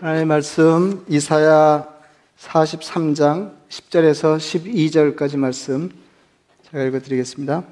하나님의 0.00 0.26
말씀 0.26 1.04
이사야 1.08 1.84
43장 2.38 3.50
10절에서 3.68 4.36
12절까지 4.36 5.36
말씀 5.36 5.90
제가 6.70 6.84
읽어드리겠습니다. 6.84 7.64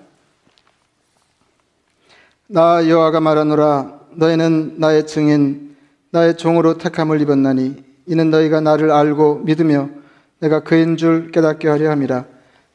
나 2.49 2.89
여호와가 2.89 3.21
말하노라 3.21 4.01
너희는 4.17 4.75
나의 4.79 5.07
증인 5.07 5.77
나의 6.11 6.37
종으로 6.37 6.79
택함을 6.79 7.21
입었나니 7.21 7.85
이는 8.07 8.31
너희가 8.31 8.61
나를 8.61 8.91
알고 8.91 9.43
믿으며 9.45 9.89
내가 10.41 10.65
그인 10.65 10.97
줄 10.97 11.31
깨닫게 11.31 11.69
하려 11.69 11.93
함이라. 11.93 12.25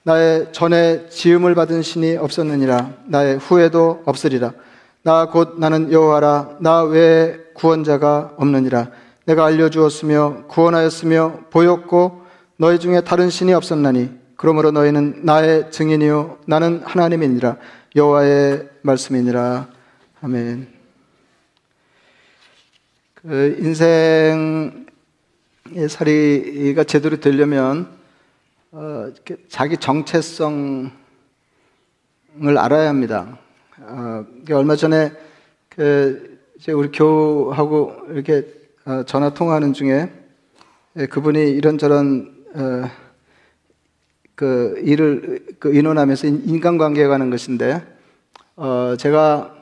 나의 0.04 0.54
전에 0.54 1.10
지음을 1.10 1.56
받은 1.56 1.82
신이 1.82 2.16
없었느니라. 2.16 2.94
나의 3.08 3.38
후에도 3.38 4.02
없으리라. 4.06 4.54
나 5.04 5.26
곧 5.26 5.60
나는 5.60 5.92
여호와라. 5.92 6.58
나 6.62 6.84
외에 6.84 7.38
구원자가 7.54 8.36
없느니라 8.38 9.01
내가 9.26 9.46
알려주었으며 9.46 10.46
구원하였으며 10.48 11.46
보였고 11.50 12.26
너희 12.58 12.80
중에 12.80 13.02
다른 13.02 13.30
신이 13.30 13.54
없었나니 13.54 14.12
그러므로 14.36 14.72
너희는 14.72 15.22
나의 15.24 15.72
증인이요 15.72 16.40
나는 16.46 16.82
하나님이니라 16.84 17.58
여호와의 17.96 18.70
말씀이니라 18.82 19.68
아멘. 20.22 20.68
그 23.16 23.56
인생의 23.60 24.86
살이가 25.90 26.84
제대로 26.86 27.20
되려면 27.20 27.88
어, 28.72 29.12
자기 29.48 29.78
정체성을 29.78 30.92
알아야 32.58 32.90
합니다. 32.90 33.38
어, 33.80 34.26
얼마 34.52 34.76
전에 34.76 35.12
그 35.70 36.40
우리 36.70 36.92
교하고 36.92 37.96
이렇게 38.10 38.38
어, 38.40 38.61
전화 39.06 39.32
통화하는 39.32 39.74
중에 39.74 40.10
예, 40.98 41.06
그분이 41.06 41.52
이런저런 41.52 42.36
어, 42.56 42.90
그 44.34 44.82
일을 44.84 45.46
그 45.60 45.74
인원하면서 45.74 46.28
인간관계에 46.28 47.06
관한 47.08 47.30
것인데 47.30 47.82
어, 48.56 48.96
제가 48.98 49.56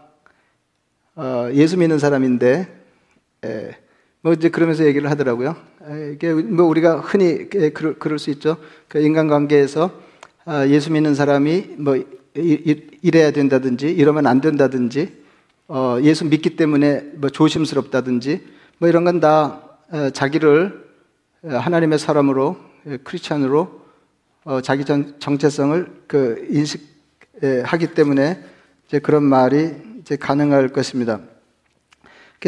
어, 1.16 1.50
예수 1.52 1.78
믿는 1.78 2.00
사람인데 2.00 2.68
예, 3.46 3.78
뭐 4.22 4.32
이제 4.32 4.50
그러면서 4.50 4.86
얘기를 4.86 5.10
하더라고요. 5.10 5.56
예, 5.90 6.14
이게 6.14 6.34
뭐 6.34 6.66
우리가 6.66 7.00
흔히 7.00 7.50
예, 7.56 7.70
그럴, 7.72 8.20
수 8.20 8.30
있죠. 8.32 8.56
그 8.88 9.00
인간관계에서 9.00 9.92
아, 10.46 10.66
예수 10.68 10.94
믿는 10.94 11.14
사람이 11.14 11.76
뭐 11.78 12.02
이래야 12.34 13.32
된다든지 13.32 13.92
이러면 13.92 14.28
안 14.28 14.40
된다든지 14.40 15.20
어, 15.68 15.98
예수 16.04 16.26
믿기 16.26 16.56
때문에 16.56 17.12
뭐 17.16 17.30
조심스럽다든지 17.30 18.59
뭐 18.82 18.88
이런 18.88 19.04
건다 19.04 19.62
어, 19.92 20.10
자기를 20.10 20.88
하나님의 21.44 22.00
사람으로 22.00 22.56
크리스천으로 23.04 23.82
어, 24.46 24.62
자기 24.62 24.86
정체성을 24.86 26.04
그 26.08 26.48
인식하기 26.50 27.94
때문에 27.94 28.42
이제 28.88 29.00
그런 29.00 29.24
말이 29.24 29.76
이제 30.00 30.16
가능할 30.16 30.70
것입니다. 30.70 31.20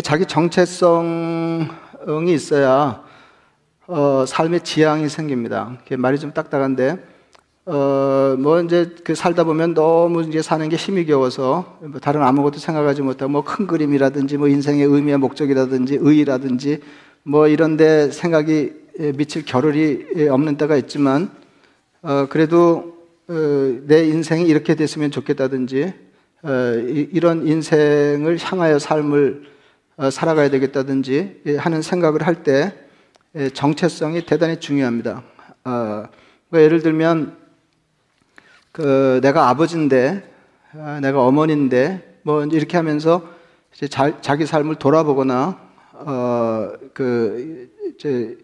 자기 0.03 0.25
정체성이 0.25 1.67
있어야 2.29 3.03
어, 3.87 4.23
삶의 4.25 4.61
지향이 4.61 5.09
생깁니다. 5.09 5.79
말이 5.97 6.17
좀 6.17 6.31
딱딱한데 6.31 7.10
어, 7.73 8.35
뭐 8.37 8.59
이제 8.59 8.93
그 9.05 9.15
살다 9.15 9.45
보면 9.45 9.73
너무 9.73 10.23
이제 10.23 10.41
사는 10.41 10.67
게 10.67 10.75
힘이 10.75 11.05
겨워서 11.05 11.77
뭐 11.79 12.01
다른 12.01 12.21
아무것도 12.21 12.59
생각하지 12.59 13.01
못하고 13.01 13.31
뭐 13.31 13.43
큰 13.43 13.65
그림이라든지 13.65 14.35
뭐 14.35 14.49
인생의 14.49 14.85
의미와 14.85 15.17
목적이라든지 15.19 15.99
의의라든지 16.01 16.79
뭐 17.23 17.47
이런데 17.47 18.11
생각이 18.11 18.73
미칠 19.15 19.45
겨를이 19.45 20.27
없는 20.27 20.57
때가 20.57 20.75
있지만 20.75 21.31
어, 22.01 22.27
그래도 22.29 22.97
어, 23.29 23.33
내 23.87 24.05
인생이 24.05 24.43
이렇게 24.49 24.75
됐으면 24.75 25.09
좋겠다든지 25.09 25.93
어, 26.43 26.51
이, 26.89 27.07
이런 27.13 27.47
인생을 27.47 28.37
향하여 28.41 28.79
삶을 28.79 29.43
어, 29.95 30.09
살아가야 30.09 30.49
되겠다든지 30.49 31.43
하는 31.57 31.81
생각을 31.81 32.27
할 32.27 32.43
때 32.43 32.73
정체성이 33.53 34.25
대단히 34.25 34.59
중요합니다. 34.59 35.23
어, 35.63 36.03
뭐 36.49 36.59
예를 36.59 36.81
들면 36.81 37.39
그 38.71 39.19
내가 39.21 39.49
아버지인데, 39.49 40.23
아, 40.73 40.99
내가 41.01 41.25
어머니인데, 41.25 42.19
뭐 42.23 42.43
이렇게 42.45 42.77
하면서 42.77 43.27
이제 43.73 43.87
자, 43.87 44.21
자기 44.21 44.45
삶을 44.45 44.75
돌아보거나, 44.75 45.59
어, 45.93 46.71
그, 46.93 47.69
이제, 47.95 48.37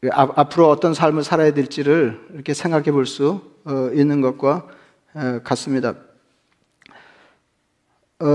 그 0.00 0.08
앞으로 0.12 0.70
어떤 0.70 0.94
삶을 0.94 1.24
살아야 1.24 1.52
될지를 1.52 2.20
이렇게 2.34 2.54
생각해 2.54 2.92
볼수 2.92 3.40
어, 3.64 3.90
있는 3.92 4.20
것과 4.20 4.66
어, 5.14 5.40
같습니다. 5.44 5.94
어, 8.18 8.26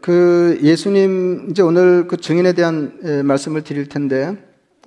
그 0.00 0.58
예수님, 0.62 1.48
이제 1.50 1.62
오늘 1.62 2.08
그 2.08 2.16
증인에 2.16 2.54
대한 2.54 3.22
말씀을 3.24 3.62
드릴 3.62 3.88
텐데, 3.88 4.36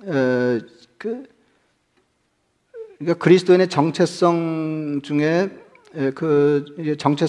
어, 0.02 0.58
그, 0.98 1.24
그러니까 3.04 3.22
그리스도인의 3.22 3.68
정체성 3.68 5.00
중에 5.02 5.50
그 6.14 6.96
정체 6.98 7.26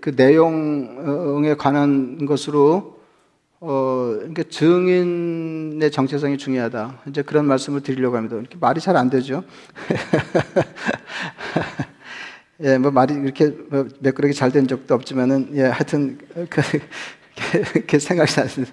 그 0.00 0.12
내용에 0.14 1.56
관한 1.56 2.24
것으로 2.24 2.98
어 3.60 4.14
그러니까 4.16 4.44
증인의 4.48 5.90
정체성이 5.90 6.38
중요하다. 6.38 7.02
이제 7.08 7.22
그런 7.22 7.46
말씀을 7.46 7.82
드리려고 7.82 8.16
합니다. 8.16 8.36
이렇게 8.36 8.56
말이 8.60 8.80
잘 8.80 8.96
안 8.96 9.10
되죠. 9.10 9.42
예, 12.62 12.78
뭐 12.78 12.92
말이 12.92 13.14
이렇게 13.14 13.48
뭐 13.70 13.88
매끄럽게 13.98 14.32
잘 14.32 14.52
된 14.52 14.68
적도 14.68 14.94
없지만은 14.94 15.50
예, 15.54 15.62
하여튼 15.62 16.18
그, 16.48 16.60
렇게 17.74 17.98
생각이 17.98 18.40
나습니다. 18.40 18.72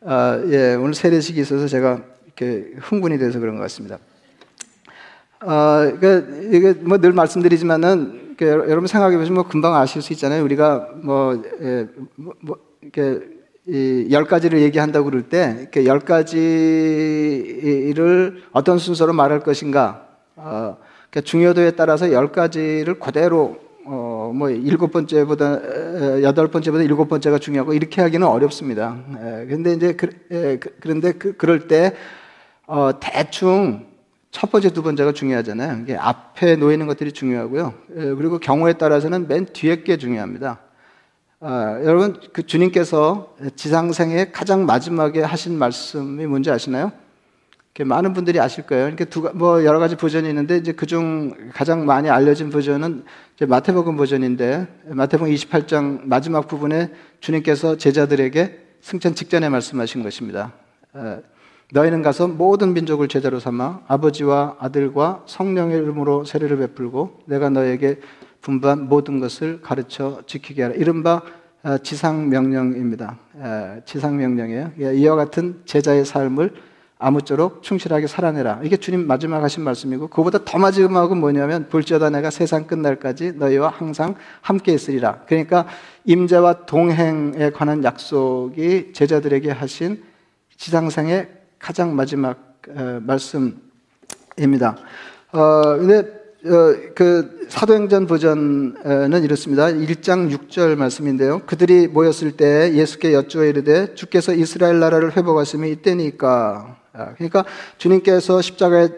아, 0.00 0.42
예, 0.48 0.74
오늘 0.74 0.94
세례식이 0.94 1.40
있어서 1.40 1.68
제가 1.68 2.02
이렇게 2.26 2.72
흥분이 2.80 3.18
돼서 3.18 3.38
그런 3.38 3.54
것 3.54 3.62
같습니다. 3.62 3.98
어, 5.40 5.92
그, 6.00 6.50
이게 6.52 6.72
뭐 6.72 6.98
늘 6.98 7.12
말씀드리지만은, 7.12 8.34
그, 8.36 8.44
여러분 8.46 8.86
생각해 8.86 9.16
보시면 9.16 9.34
뭐 9.42 9.48
금방 9.48 9.74
아실 9.76 10.02
수 10.02 10.12
있잖아요. 10.12 10.42
우리가 10.44 10.88
뭐, 11.02 11.42
예, 11.62 11.86
뭐, 12.16 12.34
뭐 12.40 12.56
이렇게, 12.82 13.20
이열 13.66 14.24
가지를 14.24 14.60
얘기한다고 14.62 15.04
그럴 15.04 15.28
때, 15.28 15.56
이렇게 15.60 15.84
열 15.86 16.00
가지를 16.00 16.42
어떤 18.52 18.78
순서로 18.78 19.12
말할 19.12 19.40
것인가, 19.40 20.06
어, 20.36 20.76
그 21.10 21.22
중요도에 21.22 21.72
따라서 21.72 22.10
열 22.12 22.32
가지를 22.32 22.98
그대로, 22.98 23.58
어, 23.84 24.32
뭐, 24.34 24.50
일곱 24.50 24.90
번째보다, 24.92 26.22
여덟 26.22 26.48
번째보다 26.48 26.82
일곱 26.82 27.08
번째가 27.08 27.38
중요하고, 27.38 27.74
이렇게 27.74 28.02
하기는 28.02 28.26
어렵습니다. 28.26 28.96
예, 29.22 29.46
근데 29.46 29.72
이제, 29.74 29.92
그, 29.94 30.08
예, 30.32 30.58
그 30.58 30.88
런데 30.88 31.12
그, 31.12 31.36
그럴 31.36 31.68
때, 31.68 31.94
어, 32.66 32.90
대충, 33.00 33.86
첫 34.30 34.50
번째, 34.50 34.70
두 34.70 34.82
번째가 34.82 35.12
중요하잖아요. 35.12 35.82
이게 35.82 35.96
앞에 35.96 36.56
놓이는 36.56 36.86
것들이 36.86 37.12
중요하고요. 37.12 37.74
예, 37.96 38.14
그리고 38.14 38.38
경우에 38.38 38.74
따라서는 38.74 39.26
맨 39.26 39.46
뒤에 39.46 39.82
게 39.82 39.96
중요합니다. 39.96 40.60
아, 41.40 41.80
여러분, 41.84 42.20
그 42.32 42.44
주님께서 42.44 43.34
지상생에 43.56 44.30
가장 44.32 44.66
마지막에 44.66 45.22
하신 45.22 45.58
말씀이 45.58 46.26
뭔지 46.26 46.50
아시나요? 46.50 46.92
많은 47.84 48.12
분들이 48.12 48.40
아실 48.40 48.66
거예요. 48.66 48.88
이렇게 48.88 49.04
두, 49.04 49.30
뭐 49.34 49.64
여러 49.64 49.78
가지 49.78 49.96
버전이 49.96 50.28
있는데 50.28 50.56
이제 50.56 50.72
그중 50.72 51.50
가장 51.52 51.86
많이 51.86 52.10
알려진 52.10 52.50
버전은 52.50 53.04
이제 53.36 53.46
마태복음 53.46 53.96
버전인데 53.96 54.66
마태복음 54.86 55.32
28장 55.32 56.00
마지막 56.04 56.48
부분에 56.48 56.90
주님께서 57.20 57.76
제자들에게 57.76 58.58
승천 58.80 59.14
직전에 59.14 59.48
말씀하신 59.48 60.02
것입니다. 60.02 60.52
아, 60.92 61.18
너희는 61.72 62.02
가서 62.02 62.28
모든 62.28 62.72
민족을 62.72 63.08
제자로 63.08 63.40
삼아 63.40 63.82
아버지와 63.88 64.56
아들과 64.58 65.22
성령의 65.26 65.78
이름으로 65.78 66.24
세례를 66.24 66.56
베풀고 66.58 67.20
내가 67.26 67.50
너에게 67.50 68.00
분반 68.40 68.88
모든 68.88 69.20
것을 69.20 69.60
가르쳐 69.60 70.22
지키게 70.26 70.62
하라. 70.62 70.74
이른바 70.76 71.20
어, 71.64 71.76
지상 71.78 72.28
명령입니다. 72.28 73.18
지상 73.84 74.16
명령이에요. 74.16 74.72
예, 74.80 74.94
이와 74.94 75.16
같은 75.16 75.60
제자의 75.66 76.04
삶을 76.04 76.54
아무쪼록 76.98 77.62
충실하게 77.62 78.06
살아내라. 78.06 78.60
이게 78.62 78.76
주님 78.76 79.06
마지막 79.06 79.42
하신 79.42 79.62
말씀이고 79.62 80.08
그보다 80.08 80.44
더 80.44 80.58
마지막은 80.58 81.18
뭐냐면 81.18 81.68
볼지어다 81.68 82.10
내가 82.10 82.30
세상 82.30 82.66
끝날까지 82.66 83.32
너희와 83.32 83.68
항상 83.68 84.14
함께 84.40 84.72
있으리라. 84.72 85.22
그러니까 85.26 85.66
임재와 86.04 86.66
동행에 86.66 87.50
관한 87.50 87.84
약속이 87.84 88.92
제자들에게 88.94 89.50
하신 89.50 90.02
지상생의 90.56 91.37
가장 91.58 91.96
마지막 91.96 92.54
어, 92.68 93.00
말씀입니다. 93.02 94.76
어, 95.32 95.76
근데 95.76 96.18
어, 96.46 96.74
그 96.94 97.46
사도행전 97.48 98.06
버전은 98.06 99.24
이렇습니다. 99.24 99.66
1장 99.66 100.30
6절 100.30 100.76
말씀인데요. 100.76 101.40
그들이 101.46 101.88
모였을 101.88 102.32
때 102.32 102.72
예수께 102.74 103.12
여쭈어 103.12 103.44
이르되 103.44 103.94
주께서 103.94 104.34
이스라엘 104.34 104.78
나라를 104.78 105.16
회복하심이 105.16 105.70
이때니까. 105.70 106.76
아, 106.92 107.14
그러니까 107.14 107.44
주님께서 107.78 108.40
십자가에 108.40 108.88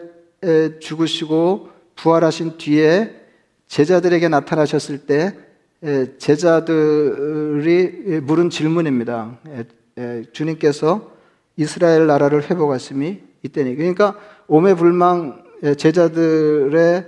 죽으시고 0.79 1.69
부활하신 1.95 2.57
뒤에 2.57 3.15
제자들에게 3.67 4.27
나타나셨을 4.27 4.99
때 4.99 5.35
제자들이 6.17 8.21
물은 8.21 8.49
질문입니다. 8.49 9.39
주님께서 10.31 11.11
이스라엘 11.61 12.07
나라를 12.07 12.49
회복하심이 12.49 13.21
이때니. 13.43 13.75
그러니까 13.75 14.15
오매불망 14.47 15.43
제자들의 15.77 17.05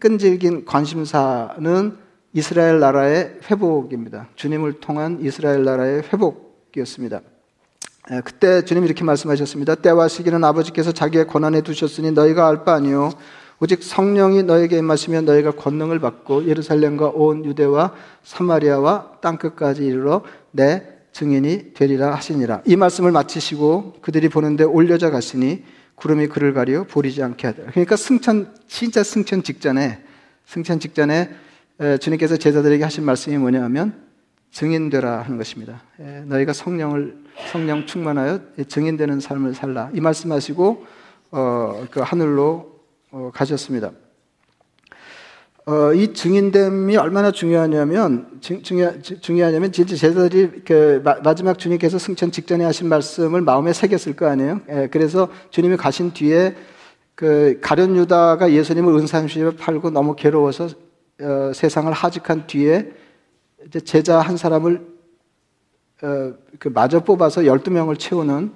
끈질긴 0.00 0.64
관심사는 0.64 1.96
이스라엘 2.34 2.78
나라의 2.78 3.38
회복입니다. 3.50 4.28
주님을 4.34 4.80
통한 4.80 5.18
이스라엘 5.22 5.64
나라의 5.64 6.02
회복이었습니다. 6.12 7.20
그때 8.24 8.64
주님이 8.64 8.86
이렇게 8.86 9.04
말씀하셨습니다. 9.04 9.76
때와 9.76 10.08
시기는 10.08 10.42
아버지께서 10.44 10.92
자기의 10.92 11.26
권한에 11.26 11.62
두셨으니 11.62 12.12
너희가 12.12 12.48
알 12.48 12.64
바 12.64 12.74
아니요 12.74 13.10
오직 13.60 13.82
성령이 13.82 14.44
너에게 14.44 14.78
임하시면 14.78 15.24
너희가 15.24 15.50
권능을 15.52 15.98
받고 15.98 16.46
예루살렘과 16.46 17.08
온 17.08 17.44
유대와 17.44 17.92
사마리아와 18.22 19.18
땅끝까지 19.20 19.84
이르러 19.84 20.22
내 20.52 20.97
증인이 21.18 21.74
되리라 21.74 22.14
하시니라. 22.14 22.62
이 22.64 22.76
말씀을 22.76 23.10
마치시고 23.10 23.96
그들이 24.02 24.28
보는데 24.28 24.62
올려져 24.62 25.10
갔으니 25.10 25.64
구름이 25.96 26.28
그를 26.28 26.54
가려 26.54 26.84
보리지 26.84 27.24
않게 27.24 27.44
하더라. 27.48 27.72
그러니까 27.72 27.96
승천, 27.96 28.54
진짜 28.68 29.02
승천 29.02 29.42
직전에, 29.42 30.00
승천 30.46 30.78
직전에 30.78 31.30
주님께서 32.00 32.36
제자들에게 32.36 32.84
하신 32.84 33.02
말씀이 33.04 33.36
뭐냐 33.36 33.64
하면 33.64 34.00
증인되라 34.52 35.22
하는 35.22 35.38
것입니다. 35.38 35.82
너희가 36.26 36.52
성령을, 36.52 37.18
성령 37.50 37.84
충만하여 37.84 38.38
증인되는 38.68 39.18
삶을 39.18 39.54
살라. 39.54 39.90
이 39.94 40.00
말씀하시고, 40.00 40.86
어, 41.32 41.86
그 41.90 41.98
하늘로 41.98 42.78
어, 43.10 43.32
가셨습니다. 43.34 43.90
어, 45.68 45.92
이 45.92 46.14
증인됨이 46.14 46.96
얼마나 46.96 47.30
중요하냐면 47.30 48.38
중, 48.40 48.62
중요, 48.62 49.02
중요하냐면 49.02 49.70
진짜 49.70 49.96
제자들이 49.96 50.62
그 50.64 51.02
마, 51.04 51.34
지막 51.34 51.58
주님께서 51.58 51.98
승천 51.98 52.32
직전에 52.32 52.64
하신 52.64 52.88
말씀을 52.88 53.42
마음에 53.42 53.74
새겼을 53.74 54.16
거 54.16 54.28
아니에요. 54.28 54.62
예, 54.70 54.88
그래서 54.90 55.28
주님이 55.50 55.76
가신 55.76 56.14
뒤에 56.14 56.56
그 57.14 57.58
가련 57.60 57.94
유다가 57.96 58.50
예수님을 58.50 58.94
은산시에 58.94 59.56
팔고 59.56 59.90
너무 59.90 60.16
괴로워서 60.16 60.70
어, 61.20 61.52
세상을 61.54 61.92
하직한 61.92 62.46
뒤에 62.46 62.90
이제 63.66 63.80
제자 63.80 64.20
한 64.20 64.38
사람을 64.38 64.86
어, 66.02 66.32
그 66.58 66.68
마저 66.68 67.04
뽑아서 67.04 67.42
12명을 67.42 67.98
채우는 67.98 68.52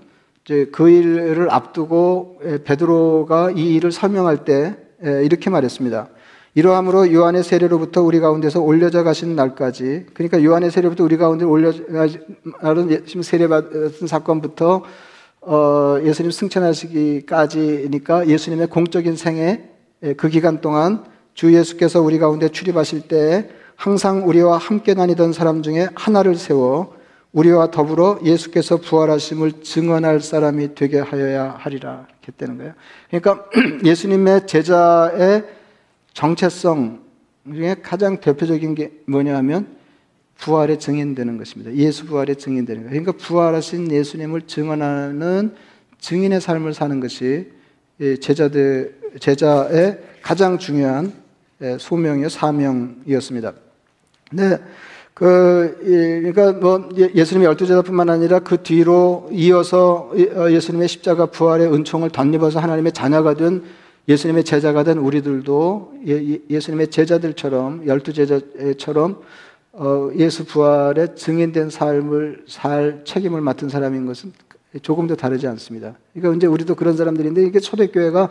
이제 0.47 0.71
그 0.73 0.89
일을 0.89 1.51
앞두고 1.51 2.41
예, 2.47 2.63
베드로가 2.65 3.51
이 3.51 3.75
일을 3.75 3.93
설명할 3.93 4.47
때 4.47 4.79
예, 5.05 5.23
이렇게 5.23 5.51
말했습니다. 5.51 6.09
이러함으로 6.55 7.13
요한의 7.13 7.45
세례로부터 7.45 8.03
우리 8.03 8.21
가운데서 8.21 8.61
올려져 8.61 9.03
가신 9.05 9.35
날까지 9.35 10.07
그러니까 10.13 10.45
요한의 10.45 10.71
세례부터 10.71 11.03
우리 11.03 11.17
가운데 11.17 11.47
올려져 11.47 11.85
가신 11.87 13.23
세례 13.23 13.49
받은 13.49 14.07
사건부터 14.07 14.83
어, 15.41 15.99
예수님 16.05 16.31
승천하시기까지니까 16.31 18.29
예수님의 18.29 18.67
공적인 18.69 19.17
생애 19.17 19.65
예, 20.03 20.13
그 20.13 20.29
기간 20.29 20.61
동안 20.61 21.05
주 21.35 21.55
예수께서 21.55 22.03
우리 22.03 22.19
가운데 22.19 22.49
출입하실 22.49 23.09
때 23.09 23.49
항상 23.75 24.29
우리와 24.29 24.59
함께 24.59 24.95
다니던 24.95 25.33
사람 25.33 25.63
중에 25.63 25.89
하나를 25.95 26.35
세워 26.37 26.95
우리와 27.33 27.71
더불어 27.71 28.19
예수께서 28.23 28.77
부활하심을 28.77 29.63
증언할 29.63 30.21
사람이 30.21 30.75
되게 30.75 31.01
하여야 31.01 31.55
하리라 31.59 32.07
했다는 32.29 32.59
거예요. 32.59 32.75
그러니까 33.09 33.47
예수님의 33.83 34.47
제자의 34.47 35.45
정체성 36.13 37.01
중에 37.53 37.77
가장 37.83 38.21
대표적인 38.21 38.75
게 38.75 38.93
뭐냐 39.07 39.37
하면 39.39 39.67
부활에 40.37 40.79
증인되는 40.79 41.39
것입니다. 41.39 41.73
예수 41.75 42.07
부활에 42.07 42.35
증인되는 42.35 42.83
거예요. 42.83 42.91
그러니까 42.91 43.13
부활하신 43.25 43.91
예수님을 43.91 44.43
증언하는 44.43 45.55
증인의 46.01 46.41
삶을 46.41 46.75
사는 46.75 46.99
것이 47.01 47.51
제자들, 48.21 48.99
제자의 49.21 49.99
가장 50.21 50.59
중요한 50.59 51.13
소명이요, 51.79 52.29
사명이었습니다. 52.29 53.53
네. 54.33 54.59
그, 55.15 55.79
그러니까 55.85 56.53
뭐 56.53 56.89
예수님의 56.97 57.47
열두 57.47 57.67
제자뿐만 57.67 58.11
아니라 58.11 58.41
그 58.41 58.63
뒤로 58.63 59.29
이어서 59.31 60.11
어, 60.35 60.51
예수님의 60.51 60.89
십자가 60.89 61.27
부활의 61.27 61.73
은총을 61.73 62.11
덧입어서 62.11 62.59
하나님의 62.59 62.93
자녀가 62.93 63.35
된 63.35 63.63
예수님의 64.09 64.45
제자가 64.45 64.83
된 64.83 64.99
우리들도 64.99 65.95
예, 66.09 66.13
예, 66.13 66.39
예수님의 66.51 66.89
제자들처럼 66.89 67.87
열두 67.87 68.13
제자처럼 68.13 69.21
어, 69.73 70.11
예수 70.17 70.45
부활의 70.45 71.15
증인된 71.17 71.71
삶을 71.71 72.45
살 72.47 73.03
책임을 73.05 73.41
맡은 73.41 73.69
사람인 73.69 74.07
것은 74.07 74.33
조금도 74.83 75.17
다르지 75.17 75.47
않습니다. 75.47 75.95
그러니까 76.15 76.37
이제 76.37 76.47
우리도 76.47 76.75
그런 76.75 76.97
사람들인데 76.97 77.45
이게 77.45 77.61
초대교회가 77.61 78.29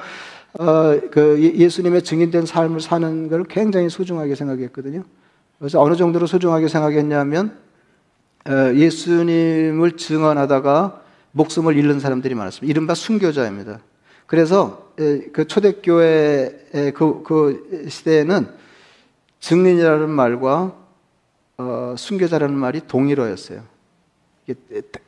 어, 0.60 1.00
그 1.10 1.38
예, 1.42 1.56
예수님의 1.64 2.04
증인된 2.04 2.46
삶을 2.46 2.82
사는 2.82 3.30
걸 3.30 3.46
굉장히 3.46 3.90
소중하게 3.90 4.36
생각했거든요. 4.36 5.04
그래서 5.58 5.82
어느 5.82 5.96
정도로 5.96 6.28
소중하게 6.28 6.68
생각했냐면 6.68 7.56
예수님을 8.48 9.96
증언하다가 9.96 11.04
목숨을 11.34 11.78
잃는 11.78 12.00
사람들이 12.00 12.34
많았습니다. 12.34 12.70
이른바 12.70 12.96
순교자입니다. 12.96 13.80
그래서 14.32 14.94
그 14.96 15.46
초대교회 15.46 16.94
그, 16.96 17.22
그 17.22 17.86
시대에는 17.90 18.48
증인이라는 19.42 20.10
말과 20.10 20.74
어, 21.58 21.96
순교자라는 21.98 22.56
말이 22.56 22.80
동일어였어요. 22.88 23.62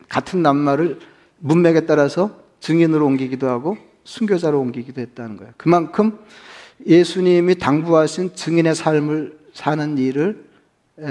같은 0.10 0.42
낱말을 0.42 1.00
문맥에 1.40 1.86
따라서 1.86 2.38
증인으로 2.60 3.06
옮기기도 3.06 3.48
하고 3.48 3.78
순교자로 4.04 4.60
옮기기도 4.60 5.00
했다는 5.00 5.38
거예요. 5.38 5.54
그만큼 5.56 6.20
예수님이 6.86 7.56
당부하신 7.56 8.36
증인의 8.36 8.76
삶을 8.76 9.40
사는 9.54 9.98
일을 9.98 10.44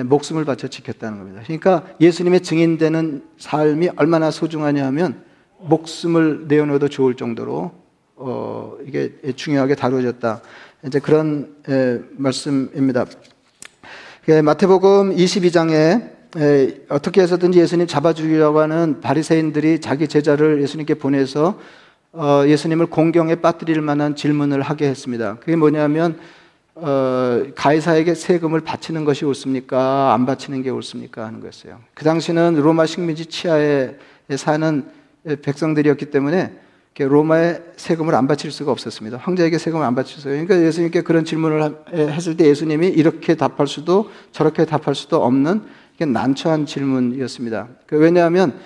목숨을 0.05 0.44
바쳐 0.44 0.69
지켰다는 0.69 1.17
겁니다. 1.17 1.41
그러니까 1.47 1.87
예수님의 1.99 2.43
증인되는 2.43 3.25
삶이 3.38 3.88
얼마나 3.97 4.31
소중하냐 4.31 4.85
하면 4.88 5.25
목숨을 5.61 6.47
내어놓어도 6.49 6.90
좋을 6.90 7.14
정도로 7.14 7.81
어, 8.16 8.76
이게 8.87 9.12
중요하게 9.35 9.75
다루어졌다. 9.75 10.42
이제 10.87 10.99
그런 10.99 11.54
에, 11.69 12.00
말씀입니다. 12.16 13.07
마태복음 14.45 15.16
22장에 15.16 16.11
에, 16.37 16.75
어떻게 16.88 17.21
해서든지 17.21 17.59
예수님 17.59 17.87
잡아주려고 17.87 18.61
하는 18.61 19.00
바리새인들이 19.00 19.81
자기 19.81 20.09
제자를 20.09 20.62
예수님께 20.62 20.95
보내서 20.95 21.59
어, 22.12 22.42
예수님을 22.47 22.87
공경에 22.87 23.37
빠뜨릴 23.37 23.81
만한 23.81 24.14
질문을 24.14 24.62
하게 24.62 24.88
했습니다. 24.88 25.37
그게 25.40 25.57
뭐냐면 25.57 26.19
어, 26.75 27.42
가이사에게 27.54 28.14
세금을 28.14 28.61
바치는 28.61 29.04
것이 29.04 29.25
옳습니까? 29.25 30.14
안 30.14 30.26
바치는 30.26 30.62
게 30.62 30.71
옳습니까? 30.71 31.26
하는 31.26 31.40
거였어요. 31.40 31.81
그 31.95 32.04
당시는 32.04 32.57
로마 32.57 32.87
식민지 32.87 33.26
치하에 33.26 33.97
사는 34.37 34.85
백성들이었기 35.42 36.07
때문에 36.07 36.52
로마에 36.99 37.61
세금을 37.76 38.14
안 38.14 38.26
바칠 38.26 38.50
수가 38.50 38.70
없었습니다. 38.70 39.16
황제에게 39.16 39.56
세금을 39.56 39.84
안 39.84 39.94
바칠 39.94 40.18
수가. 40.18 40.30
그러니까 40.30 40.61
예수님께 40.61 41.00
그런 41.00 41.25
질문을 41.25 41.76
했을 41.92 42.37
때 42.37 42.46
예수님이 42.46 42.88
이렇게 42.88 43.34
답할 43.34 43.66
수도 43.66 44.11
저렇게 44.30 44.66
답할 44.66 44.94
수도 44.94 45.25
없는 45.25 45.62
난처한 45.99 46.66
질문이었습니다. 46.66 47.68
그 47.87 47.96
왜냐하면 47.96 48.58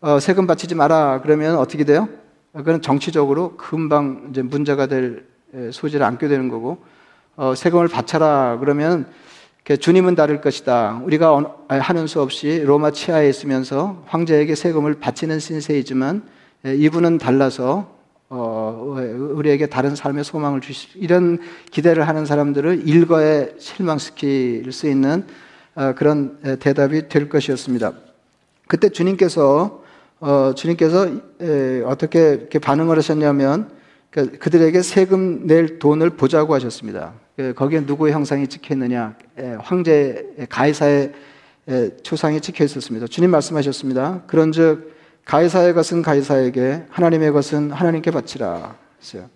어, 0.00 0.18
세금 0.20 0.46
바치지 0.46 0.74
마라 0.74 1.20
그러면 1.22 1.56
어떻게 1.56 1.84
돼요? 1.84 2.08
그건 2.52 2.80
정치적으로 2.80 3.56
금방 3.56 4.28
이제 4.30 4.42
문제가 4.42 4.86
될 4.86 5.26
소지를 5.72 6.06
안게 6.06 6.28
되는 6.28 6.48
거고 6.48 6.78
어, 7.36 7.54
세금을 7.54 7.88
바쳐라 7.88 8.58
그러면 8.60 9.06
주님은 9.80 10.14
다를 10.14 10.40
것이다. 10.40 11.02
우리가 11.04 11.56
하는 11.68 12.06
수 12.06 12.22
없이 12.22 12.62
로마 12.64 12.90
치하에 12.90 13.28
있으면서 13.28 14.02
황제에게 14.06 14.54
세금을 14.54 14.94
바치는 14.94 15.40
신세이지만 15.40 16.22
이분은 16.64 17.18
달라서 17.18 17.98
어, 18.30 18.96
우리에게 19.34 19.66
다른 19.66 19.96
삶의 19.96 20.22
소망을 20.22 20.60
주시 20.60 20.88
이런 20.96 21.38
기대를 21.70 22.06
하는 22.06 22.26
사람들을 22.26 22.86
일거에 22.86 23.54
실망시킬 23.58 24.70
수 24.70 24.88
있는 24.88 25.24
어, 25.74 25.94
그런 25.96 26.38
대답이 26.58 27.08
될 27.08 27.28
것이었습니다. 27.28 27.92
그때 28.66 28.90
주님께서 28.90 29.82
어, 30.20 30.52
주님께서 30.54 31.08
어떻게 31.86 32.48
반응을 32.60 32.98
하셨냐면 32.98 33.70
그러니까 34.10 34.38
그들에게 34.38 34.82
세금 34.82 35.46
낼 35.46 35.78
돈을 35.78 36.10
보자고 36.10 36.54
하셨습니다. 36.54 37.14
그 37.36 37.54
거기에 37.54 37.80
누구의 37.80 38.12
형상이 38.12 38.48
찍혀 38.48 38.74
있느냐? 38.74 39.14
예, 39.38 39.56
황제 39.60 40.34
가이사의 40.48 41.12
초상이 42.02 42.40
찍혀 42.40 42.64
있었습니다. 42.64 43.06
주님 43.06 43.30
말씀하셨습니다. 43.30 44.22
그런즉 44.26 44.97
가이사의 45.28 45.74
것은 45.74 46.00
가이사에게 46.00 46.86
하나님의 46.88 47.32
것은 47.32 47.70
하나님께 47.70 48.10
바치라 48.10 48.74
했어요. 48.98 49.28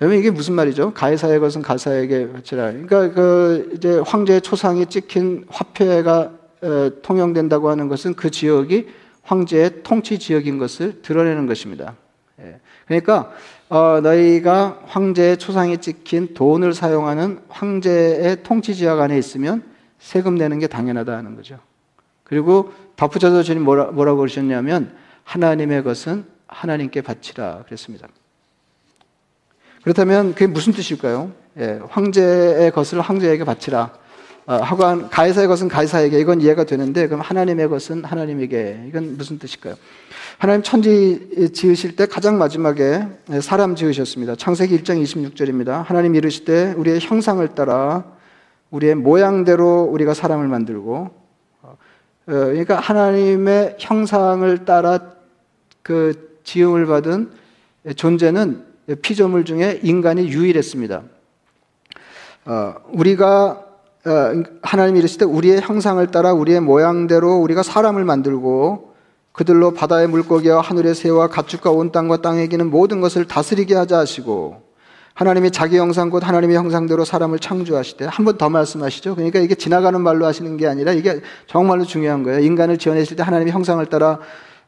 여러분 0.00 0.18
이게 0.18 0.30
무슨 0.30 0.54
말이죠? 0.54 0.94
가이사의 0.94 1.40
것은 1.40 1.60
가이사에게 1.60 2.32
바치라. 2.32 2.72
그러니까 2.72 3.12
그 3.12 3.70
이제 3.76 3.98
황제의 3.98 4.40
초상이 4.40 4.86
찍힌 4.86 5.44
화폐가 5.50 6.32
통용된다고 7.02 7.68
하는 7.68 7.88
것은 7.88 8.14
그 8.14 8.30
지역이 8.30 8.88
황제의 9.22 9.82
통치 9.82 10.18
지역인 10.18 10.56
것을 10.56 11.02
드러내는 11.02 11.46
것입니다. 11.46 11.96
예. 12.40 12.58
그러니까 12.86 13.30
어, 13.68 14.00
너희가 14.02 14.80
황제의 14.86 15.36
초상이 15.36 15.78
찍힌 15.78 16.32
돈을 16.32 16.72
사용하는 16.72 17.40
황제의 17.50 18.42
통치 18.42 18.74
지역 18.74 19.00
안에 19.00 19.18
있으면 19.18 19.62
세금 19.98 20.36
내는 20.36 20.58
게 20.58 20.66
당연하다 20.66 21.14
하는 21.14 21.36
거죠. 21.36 21.58
그리고 22.24 22.72
덧붙여서 22.96 23.42
주님 23.42 23.64
뭐라, 23.64 23.86
뭐라고 23.86 24.18
그러셨냐면 24.20 24.98
하나님의 25.30 25.84
것은 25.84 26.24
하나님께 26.48 27.02
바치라 27.02 27.62
그랬습니다. 27.64 28.08
그렇다면 29.84 30.34
그게 30.34 30.48
무슨 30.48 30.72
뜻일까요? 30.72 31.30
예, 31.58 31.78
황제의 31.88 32.72
것을 32.72 33.00
황제에게 33.00 33.44
바치라. 33.44 33.92
어, 34.46 34.54
하고 34.54 35.08
가이사의 35.08 35.46
것은 35.46 35.68
가이사에게 35.68 36.18
이건 36.18 36.40
이해가 36.40 36.64
되는데 36.64 37.06
그럼 37.06 37.20
하나님의 37.20 37.68
것은 37.68 38.02
하나님에게 38.02 38.86
이건 38.88 39.16
무슨 39.16 39.38
뜻일까요? 39.38 39.76
하나님 40.38 40.64
천지 40.64 41.50
지으실 41.54 41.94
때 41.94 42.06
가장 42.06 42.36
마지막에 42.36 43.06
사람 43.40 43.76
지으셨습니다. 43.76 44.34
창세기 44.34 44.82
1장 44.82 45.00
26절입니다. 45.00 45.84
하나님 45.84 46.16
이르시되 46.16 46.72
우리의 46.72 46.98
형상을 46.98 47.46
따라 47.54 48.04
우리의 48.70 48.96
모양대로 48.96 49.82
우리가 49.82 50.12
사람을 50.12 50.48
만들고 50.48 51.10
어, 51.62 51.76
그러니까 52.26 52.80
하나님의 52.80 53.76
형상을 53.78 54.64
따라 54.64 55.19
그 55.82 56.38
지음을 56.44 56.86
받은 56.86 57.30
존재는 57.96 58.64
피조물 59.02 59.44
중에 59.44 59.80
인간이 59.82 60.28
유일했습니다. 60.28 61.02
어, 62.46 62.74
우리가 62.88 63.66
하나님 64.62 64.96
이르시되 64.96 65.26
우리의 65.26 65.60
형상을 65.60 66.04
따라 66.10 66.32
우리의 66.32 66.60
모양대로 66.60 67.36
우리가 67.36 67.62
사람을 67.62 68.04
만들고 68.04 68.94
그들로 69.32 69.72
바다의 69.74 70.08
물고기와 70.08 70.60
하늘의 70.60 70.94
새와 70.94 71.28
가축과 71.28 71.70
온 71.70 71.92
땅과 71.92 72.22
땅에 72.22 72.46
기는 72.46 72.70
모든 72.70 73.00
것을 73.00 73.26
다스리게 73.26 73.74
하자 73.74 73.98
하시고 73.98 74.62
하나님이 75.14 75.50
자기 75.50 75.76
형상 75.76 76.08
곧 76.08 76.26
하나님의 76.26 76.56
형상대로 76.56 77.04
사람을 77.04 77.38
창조하시되 77.40 78.06
한 78.06 78.24
번 78.24 78.38
더 78.38 78.48
말씀하시죠. 78.48 79.14
그러니까 79.16 79.38
이게 79.38 79.54
지나가는 79.54 80.00
말로 80.00 80.24
하시는 80.24 80.56
게 80.56 80.66
아니라 80.66 80.92
이게 80.92 81.20
정말로 81.46 81.84
중요한 81.84 82.22
거예요. 82.22 82.40
인간을 82.40 82.78
지어내실 82.78 83.16
때 83.16 83.22
하나님의 83.22 83.52
형상을 83.52 83.84
따라 83.86 84.18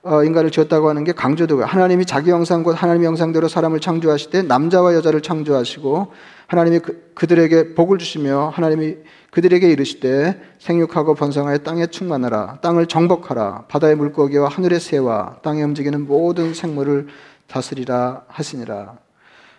어, 0.04 0.24
인간을 0.24 0.50
지었다고 0.50 0.88
하는 0.88 1.04
게 1.04 1.12
강조되고요. 1.12 1.64
하나님이 1.64 2.04
자기 2.06 2.32
형상 2.32 2.64
곧 2.64 2.72
하나님의 2.72 3.06
형상대로 3.06 3.46
사람을 3.46 3.78
창조하시되 3.78 4.42
남자와 4.42 4.94
여자를 4.94 5.20
창조하시고 5.20 6.12
하나님이 6.48 6.80
그, 6.80 7.12
그들에게 7.14 7.74
복을 7.74 7.98
주시며 7.98 8.50
하나님이 8.52 8.96
그들에게 9.30 9.70
이르시되 9.70 10.42
생육하고 10.58 11.14
번성하여 11.14 11.58
땅에 11.58 11.86
충만하라 11.86 12.58
땅을 12.62 12.86
정복하라 12.86 13.66
바다의 13.68 13.94
물고기와 13.94 14.48
하늘의 14.48 14.80
새와 14.80 15.36
땅에 15.42 15.62
움직이는 15.62 16.04
모든 16.06 16.52
생물을 16.52 17.06
다스리라 17.46 18.24
하시니라 18.26 18.96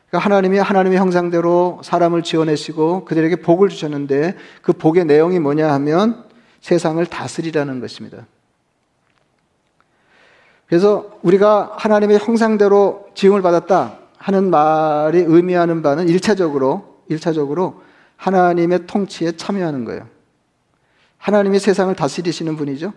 그러니까 0.09 0.25
하나님이 0.25 0.59
하나님의 0.59 1.00
형상대로 1.00 1.79
사람을 1.83 2.21
지어내시고 2.21 3.05
그들에게 3.05 3.38
복을 3.38 3.69
주셨는데 3.69 4.35
그 4.62 4.73
복의 4.73 5.05
내용이 5.05 5.39
뭐냐 5.39 5.71
하면 5.73 6.25
세상을 6.62 7.03
다스리라는 7.05 7.79
것입니다. 7.79 8.27
그래서 10.74 11.20
우리가 11.22 11.74
하나님의 11.77 12.18
형상대로 12.18 13.08
지음을 13.13 13.44
받았다 13.44 14.00
하는 14.18 14.50
말이 14.50 15.20
의미하는 15.20 15.84
바는 15.84 16.10
일차적으로 16.10 16.98
일차적으로 17.10 17.84
하나님의 18.18 18.88
통치에 18.88 19.34
참여하는 19.34 19.86
거예요. 19.86 20.08
하나님이 21.20 21.60
세상을 21.60 21.94
다스리시는 21.94 22.56
분이죠. 22.56 22.92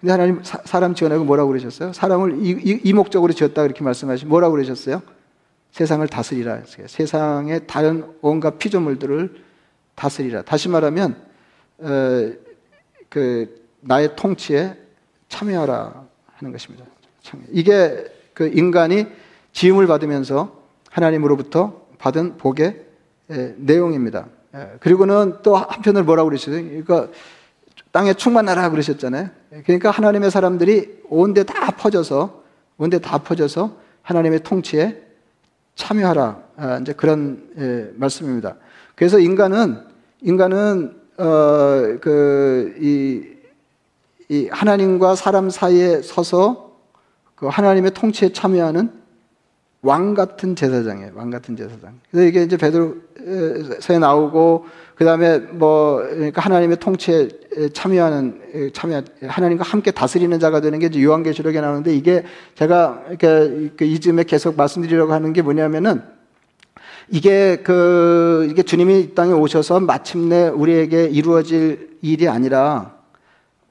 근데 0.00 0.10
하나님 0.10 0.42
사, 0.42 0.80
람 0.80 0.92
지어내고 0.96 1.22
뭐라고 1.22 1.50
그러셨어요? 1.50 1.92
사람을 1.92 2.44
이, 2.44 2.50
이, 2.50 2.80
이 2.82 2.92
목적으로 2.92 3.32
지었다 3.32 3.62
그렇게 3.62 3.84
말씀하시 3.84 4.26
뭐라고 4.26 4.54
그러셨어요? 4.56 5.00
세상을 5.70 6.04
다스리라. 6.08 6.62
세상의 6.88 7.68
다른 7.68 8.12
온갖 8.22 8.58
피조물들을 8.58 9.36
다스리라. 9.94 10.42
다시 10.42 10.68
말하면 10.68 11.14
어, 11.78 12.32
그 13.08 13.68
나의 13.82 14.16
통치에 14.16 14.76
참여하라 15.28 16.06
하는 16.34 16.50
것입니다. 16.50 16.84
이게 17.50 18.04
그 18.34 18.48
인간이 18.48 19.06
지음을 19.52 19.86
받으면서 19.86 20.60
하나님으로부터 20.90 21.80
받은 21.98 22.38
복의 22.38 22.84
내용입니다. 23.56 24.26
예, 24.54 24.70
그리고는 24.80 25.36
또 25.42 25.56
한편을 25.56 26.02
뭐라고 26.02 26.28
그러셨어요? 26.28 26.62
그러니까 26.62 27.08
땅에 27.92 28.14
충만하라 28.14 28.70
그러셨잖아요. 28.70 29.30
그러니까 29.64 29.90
하나님의 29.90 30.30
사람들이 30.30 31.02
온데 31.08 31.42
다 31.44 31.70
퍼져서 31.72 32.42
온데 32.78 32.98
다 32.98 33.18
퍼져서 33.18 33.76
하나님의 34.02 34.40
통치에 34.40 35.02
참여하라. 35.74 36.42
아, 36.56 36.78
이제 36.78 36.92
그런 36.92 37.48
예, 37.58 37.90
말씀입니다. 37.94 38.56
그래서 38.94 39.18
인간은 39.18 39.84
인간은 40.22 40.96
어 41.18 41.98
그이 42.00 43.38
이 44.28 44.48
하나님과 44.50 45.16
사람 45.16 45.50
사이에 45.50 46.02
서서 46.02 46.69
그 47.40 47.46
하나님의 47.46 47.92
통치에 47.92 48.32
참여하는 48.34 48.90
왕 49.80 50.12
같은 50.12 50.54
제사장이에요. 50.54 51.12
왕 51.14 51.30
같은 51.30 51.56
제사장. 51.56 51.98
그래서 52.10 52.28
이게 52.28 52.42
이제 52.42 52.58
베드로서에 52.58 53.98
나오고 53.98 54.66
그 54.94 55.06
다음에 55.06 55.38
뭐 55.38 56.02
그러니까 56.02 56.42
하나님의 56.42 56.76
통치에 56.76 57.28
참여하는 57.72 58.72
참여 58.74 59.02
하나님과 59.26 59.64
함께 59.64 59.90
다스리는 59.90 60.38
자가 60.38 60.60
되는 60.60 60.78
게 60.78 60.86
이제 60.86 61.02
요한계시록에 61.02 61.62
나오는데 61.62 61.96
이게 61.96 62.24
제가 62.56 63.04
이렇게 63.08 63.70
그 63.74 63.84
이쯤에 63.86 64.24
계속 64.24 64.58
말씀드리려고 64.58 65.14
하는 65.14 65.32
게 65.32 65.40
뭐냐면은 65.40 66.02
이게 67.08 67.62
그 67.64 68.46
이게 68.50 68.62
주님이 68.62 69.00
이 69.00 69.14
땅에 69.14 69.32
오셔서 69.32 69.80
마침내 69.80 70.48
우리에게 70.48 71.06
이루어질 71.06 71.96
일이 72.02 72.28
아니라 72.28 72.96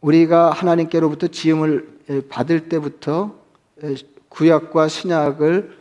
우리가 0.02 0.50
하나님께로부터 0.50 1.28
지음을 1.28 1.88
받을 2.30 2.68
때부터 2.68 3.39
구약과 4.30 4.88
신약을 4.88 5.78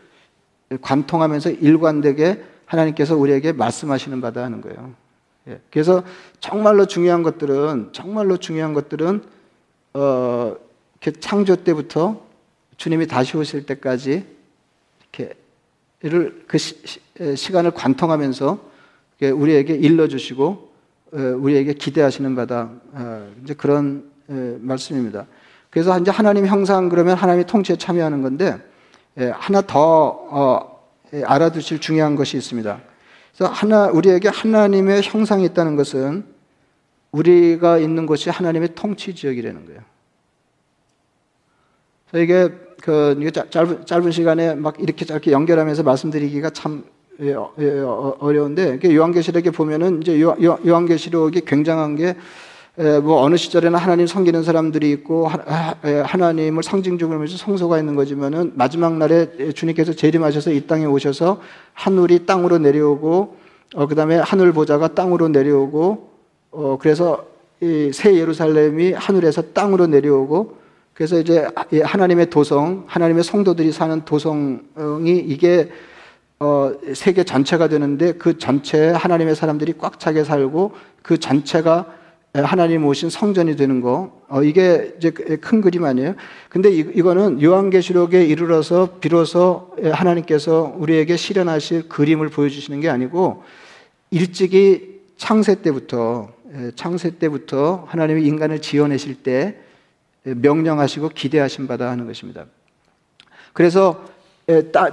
관통하면서 0.81 1.51
일관되게 1.51 2.43
하나님께서 2.67 3.17
우리에게 3.17 3.53
말씀하시는 3.53 4.21
바다 4.21 4.45
하는 4.45 4.61
거예요. 4.61 4.95
예. 5.49 5.61
그래서 5.71 6.03
정말로 6.41 6.87
중요한 6.87 7.23
것들은 7.23 7.91
정말로 7.93 8.37
중요한 8.37 8.75
것들은 8.75 9.23
어, 9.95 10.57
창조 11.21 11.57
때부터 11.57 12.27
주님이 12.77 13.07
다시 13.07 13.37
오실 13.37 13.65
때까지 13.67 14.25
이렇게 15.13 15.35
그 16.47 16.59
시, 16.59 17.53
간을 17.53 17.73
관통하면서 17.73 18.71
우리에게 19.21 19.75
일러주시고 19.75 20.69
우리에게 21.13 21.73
기대하시는 21.73 22.37
바다 22.37 22.71
어, 22.93 23.33
이제 23.43 23.55
그런 23.55 24.11
말씀입니다. 24.61 25.27
그래서 25.71 25.99
이제 25.99 26.11
하나님 26.11 26.47
형상 26.47 26.89
그러면 26.89 27.17
하나님의 27.17 27.47
통치에 27.47 27.77
참여하는 27.77 28.23
건데 28.23 28.59
예, 29.19 29.31
하나 29.35 29.61
더 29.61 30.27
어, 30.31 30.81
예, 31.13 31.23
알아두실 31.23 31.81
중요한 31.81 32.17
것이 32.17 32.37
있습니다. 32.37 32.81
그래서 33.37 33.53
하나 33.53 33.87
우리에게 33.87 34.29
하나님의 34.29 35.03
형상이 35.03 35.45
있다는 35.45 35.77
것은 35.77 36.25
우리가 37.13 37.79
있는 37.79 38.07
곳이 38.07 38.31
하나님의 38.31 38.71
통치 38.75 39.15
지역이라는 39.15 39.67
거예요. 39.67 39.81
그래서 42.11 42.25
이게 42.25 42.55
그 42.81 43.31
짧은 43.51 43.87
짧은 43.87 44.11
시간에 44.13 44.55
막 44.55 44.81
이렇게 44.81 45.05
짧게 45.05 45.33
연결하면서 45.33 45.83
말씀드리기가 45.83 46.51
참 46.51 46.85
예, 47.21 47.35
어려운데 47.35 48.79
요한계시록에 48.85 49.51
보면은 49.51 50.01
이제 50.03 50.21
요한계시록이 50.21 51.41
굉장한 51.41 51.97
게 51.97 52.15
뭐 53.03 53.23
어느 53.23 53.37
시절에는 53.37 53.79
하나님 53.79 54.07
섬기는 54.07 54.43
사람들이 54.45 54.91
있고 54.93 55.29
하나님을 55.83 56.63
상징적으로 56.63 57.17
하면서 57.17 57.37
성소가 57.37 57.79
있는 57.79 57.97
거지만은 57.97 58.53
마지막 58.55 58.97
날에 58.97 59.53
주님께서 59.53 59.95
재림하셔서 59.95 60.53
이 60.53 60.67
땅에 60.67 60.85
오셔서 60.85 61.41
하늘이 61.73 62.25
땅으로 62.25 62.59
내려오고 62.59 63.37
어 63.75 63.87
그다음에 63.87 64.17
하늘 64.17 64.53
보좌가 64.53 64.95
땅으로 64.95 65.29
내려오고 65.29 66.11
어 66.53 66.79
그래서 66.81 67.27
이 67.61 67.91
새 67.93 68.15
예루살렘이 68.15 68.93
하늘에서 68.93 69.43
땅으로 69.53 69.89
내려오고 69.89 70.59
그래서 70.95 71.19
이제 71.19 71.49
하나님의 71.85 72.31
도성, 72.31 72.85
하나님의 72.87 73.25
성도들이 73.25 73.73
사는 73.73 74.05
도성이 74.05 75.19
이게 75.27 75.69
어, 76.41 76.73
세계 76.95 77.25
전체가 77.25 77.69
되는데 77.69 78.13
그 78.13 78.39
전체에 78.39 78.91
하나님의 78.91 79.35
사람들이 79.35 79.75
꽉 79.79 79.99
차게 79.99 80.23
살고 80.23 80.73
그 81.03 81.19
전체가 81.19 81.98
하나님 82.45 82.85
오신 82.87 83.11
성전이 83.11 83.57
되는 83.57 83.81
거, 83.81 84.21
어, 84.29 84.43
이게 84.43 84.95
이제 84.99 85.11
큰 85.11 85.61
그림 85.61 85.85
아니에요? 85.85 86.15
근데 86.49 86.71
이, 86.71 86.79
이거는 86.79 87.43
요한계시록에 87.43 88.25
이르러서 88.25 88.99
비로소 89.01 89.75
하나님께서 89.83 90.75
우리에게 90.77 91.17
실현하실 91.17 91.89
그림을 91.89 92.29
보여주시는 92.29 92.81
게 92.81 92.89
아니고 92.89 93.43
일찍이 94.11 95.01
창세 95.17 95.63
때부터, 95.63 96.29
창세 96.77 97.19
때부터 97.19 97.85
하나님이 97.89 98.25
인간을 98.27 98.61
지어내실 98.61 99.23
때 99.23 99.57
명령하시고 100.25 101.11
기대하신 101.11 101.67
바다 101.67 101.91
하는 101.91 102.07
것입니다. 102.07 102.47
그래서 103.53 104.05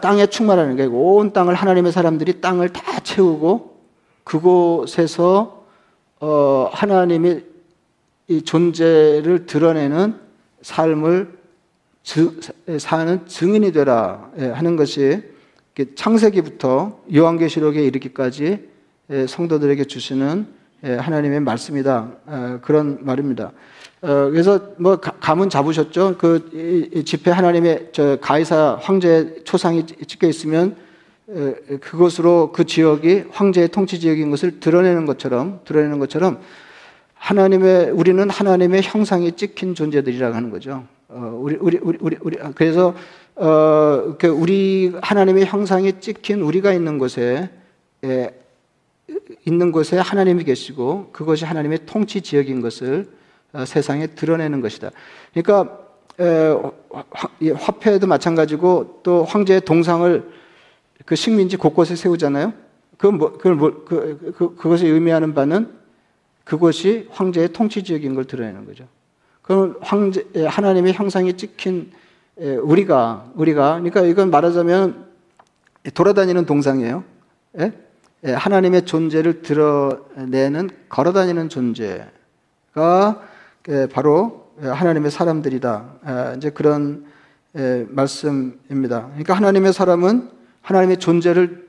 땅에 0.01 0.25
충만하는 0.25 0.75
게 0.75 0.85
온 0.85 1.31
땅을 1.31 1.53
하나님의 1.53 1.91
사람들이 1.91 2.41
땅을 2.41 2.69
다 2.69 2.99
채우고 2.99 3.79
그곳에서 4.23 5.54
어, 6.27 6.71
하나님이 6.73 7.43
이 8.29 8.41
존재를 8.41 9.45
드러내는 9.45 10.15
삶을 10.63 11.37
주, 12.01 12.39
사는 12.79 13.27
증인이 13.27 13.71
되라 13.71 14.31
예, 14.39 14.47
하는 14.47 14.75
것이 14.75 15.21
창세기부터 15.95 17.01
요한계시록에 17.15 17.83
이르기까지 17.83 18.67
예, 19.11 19.27
성도들에게 19.27 19.83
주시는 19.83 20.47
예, 20.85 20.95
하나님의 20.95 21.41
말씀이다 21.41 22.11
아, 22.25 22.59
그런 22.63 23.05
말입니다. 23.05 23.51
어, 24.01 24.29
그래서 24.31 24.71
뭐 24.77 24.95
감은 24.95 25.51
잡으셨죠? 25.51 26.15
그 26.17 27.03
집회 27.05 27.29
하나님의 27.29 27.89
저 27.91 28.17
가이사 28.19 28.79
황제 28.81 29.41
초상이 29.43 29.85
찍혀 29.85 30.27
있으면 30.27 30.75
그것으로 31.81 32.51
그 32.51 32.65
지역이 32.65 33.25
황제의 33.31 33.69
통치 33.69 33.99
지역인 33.99 34.29
것을 34.29 34.59
드러내는 34.59 35.05
것처럼 35.05 35.61
드러내는 35.65 35.99
것처럼 35.99 36.39
하나님의 37.15 37.89
우리는 37.91 38.29
하나님의 38.29 38.83
형상이 38.83 39.31
찍힌 39.31 39.73
존재들이라고 39.73 40.35
하는 40.35 40.51
거죠. 40.51 40.85
어, 41.07 41.37
우리 41.41 41.55
우리 41.59 41.79
우리 41.81 41.97
우리 41.99 42.17
우리 42.21 42.37
그래서 42.53 42.93
어, 43.35 44.15
그 44.19 44.27
우리 44.27 44.93
하나님의 45.01 45.45
형상이 45.45 45.99
찍힌 45.99 46.41
우리가 46.41 46.73
있는 46.73 46.99
곳에 46.99 47.49
에, 48.03 48.29
있는 49.45 49.71
곳에 49.71 49.97
하나님이 49.97 50.43
계시고 50.43 51.09
그것이 51.11 51.45
하나님의 51.45 51.79
통치 51.87 52.21
지역인 52.21 52.61
것을 52.61 53.07
어, 53.53 53.65
세상에 53.65 54.07
드러내는 54.07 54.61
것이다. 54.61 54.91
그러니까 55.33 55.79
에, 56.19 57.51
화폐도 57.53 58.05
마찬가지고 58.05 58.99
또 59.01 59.23
황제의 59.23 59.61
동상을 59.61 60.44
그 61.03 61.15
식민지 61.15 61.57
곳곳에 61.57 61.95
세우잖아요. 61.95 62.53
그 62.97 63.07
뭐, 63.07 63.33
그걸 63.33 63.55
뭐, 63.55 63.83
그, 63.85 64.33
그, 64.37 64.55
그것이 64.55 64.87
의미하는 64.87 65.33
바는 65.33 65.69
그것이 66.43 67.07
황제의 67.11 67.51
통치 67.53 67.83
지역인 67.83 68.15
걸 68.15 68.25
드러내는 68.25 68.65
거죠. 68.65 68.87
그럼 69.41 69.75
황제, 69.81 70.25
하나님의 70.47 70.93
형상이 70.93 71.33
찍힌 71.33 71.91
우리가, 72.37 73.31
우리가, 73.35 73.75
그러니까 73.75 74.01
이건 74.01 74.29
말하자면 74.29 75.05
돌아다니는 75.93 76.45
동상이에요. 76.45 77.03
예? 77.59 77.71
하나님의 78.33 78.85
존재를 78.85 79.41
드러내는 79.43 80.69
걸어다니는 80.89 81.49
존재가 81.49 82.09
바로 83.91 84.49
하나님의 84.61 85.11
사람들이다. 85.11 86.33
이제 86.37 86.49
그런 86.49 87.05
말씀입니다. 87.89 89.07
그러니까 89.09 89.35
하나님의 89.35 89.73
사람은 89.73 90.34
하나님의 90.65 90.97
존재를 90.97 91.67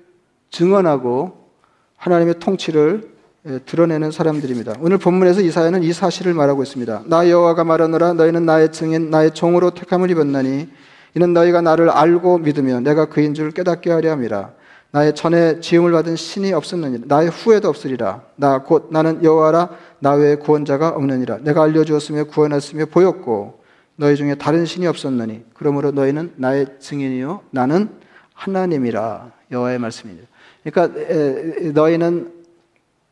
증언하고 0.51 1.51
하나님의 1.97 2.39
통치를 2.39 3.15
예, 3.49 3.59
드러내는 3.65 4.11
사람들입니다. 4.11 4.75
오늘 4.81 4.99
본문에서 4.99 5.41
이사야는 5.43 5.83
이 5.85 5.93
사실을 5.93 6.35
말하고 6.35 6.63
있습니다. 6.65 7.03
나 7.07 7.29
여호와가 7.29 7.63
말하노라 7.63 8.15
너희는 8.15 8.45
나의 8.45 8.73
증인 8.73 9.11
나의 9.11 9.33
종으로 9.33 9.71
택함을 9.71 10.11
입었나니 10.11 10.69
이는 11.15 11.33
너희가 11.33 11.61
나를 11.61 11.89
알고 11.91 12.39
믿으며 12.39 12.81
내가 12.81 13.05
그인 13.07 13.35
줄 13.35 13.53
깨닫게 13.53 13.91
하려 13.93 14.11
함이라. 14.13 14.53
나의 14.91 15.15
전에 15.15 15.61
지음을 15.61 15.93
받은 15.93 16.17
신이 16.17 16.53
없었느니라. 16.55 17.05
나의 17.07 17.29
후에도 17.29 17.69
없으리라. 17.69 18.23
나 18.37 18.61
곧 18.65 18.89
나는 18.91 19.23
여호와라 19.23 19.69
나 20.01 20.13
외에 20.15 20.37
구원자가 20.37 20.89
없느니라. 20.89 21.39
내가 21.43 21.63
알려 21.63 21.85
주었으며 21.85 22.25
구원했으며 22.25 22.87
보였고 22.87 23.61
너희 23.97 24.17
중에 24.17 24.35
다른 24.37 24.65
신이 24.65 24.87
없었느니 24.87 25.45
그러므로 25.55 25.93
너희는 25.93 26.33
나의 26.37 26.67
증인이요 26.81 27.43
나는 27.51 27.91
하나님이라 28.37 29.33
여호와의 29.51 29.79
말씀입니다. 29.79 30.29
그러니까 30.63 31.73
너희는 31.73 32.33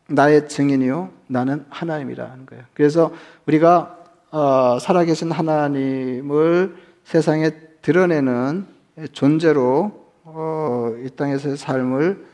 나의 0.06 0.48
증인이요 0.48 1.10
나는 1.26 1.64
하나님이라 1.70 2.30
하는 2.30 2.46
거예요. 2.46 2.62
그래서 2.74 3.10
우리가 3.46 3.98
어, 4.30 4.78
살아계신 4.80 5.30
하나님을 5.30 6.76
세상에 7.04 7.50
드러내는 7.82 8.66
존재로 9.12 10.04
어, 10.24 10.94
이 11.04 11.10
땅에서의 11.10 11.56
삶을 11.56 12.26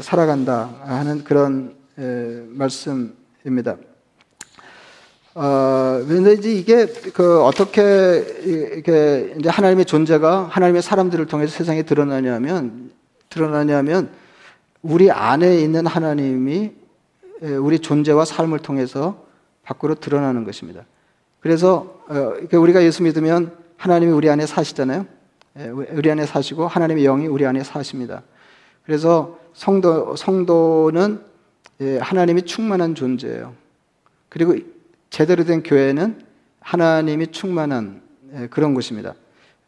살아간다 0.00 0.70
하는 0.84 1.24
그런 1.24 1.76
말씀입니다. 2.48 3.76
어, 6.02 6.06
근데 6.06 6.32
이제 6.32 6.52
이게 6.52 6.86
그 6.86 7.42
어떻게 7.42 8.24
이게 8.76 9.34
이제 9.38 9.48
하나님의 9.48 9.84
존재가 9.84 10.48
하나님의 10.50 10.82
사람들을 10.82 11.26
통해서 11.26 11.52
세상에 11.52 11.82
드러나냐면 11.82 12.90
드러나냐면 13.30 14.10
우리 14.82 15.10
안에 15.10 15.60
있는 15.60 15.86
하나님이 15.86 16.72
우리 17.60 17.78
존재와 17.78 18.24
삶을 18.24 18.58
통해서 18.60 19.24
밖으로 19.62 19.94
드러나는 19.94 20.44
것입니다. 20.44 20.84
그래서 21.40 22.02
어, 22.08 22.34
우리가 22.52 22.82
예수 22.82 23.02
믿으면 23.02 23.52
하나님이 23.76 24.12
우리 24.12 24.28
안에 24.28 24.46
사시잖아요. 24.46 25.06
우리 25.92 26.10
안에 26.10 26.24
사시고 26.26 26.66
하나님의 26.66 27.04
영이 27.04 27.26
우리 27.26 27.46
안에 27.46 27.62
사십니다. 27.62 28.22
그래서 28.84 29.38
성도 29.54 30.16
성도는 30.16 31.20
하나님이 32.00 32.42
충만한 32.42 32.94
존재예요. 32.94 33.52
그리고 34.28 34.54
제대로 35.12 35.44
된 35.44 35.62
교회는 35.62 36.22
하나님이 36.60 37.32
충만한 37.32 38.00
그런 38.48 38.72
곳입니다. 38.72 39.14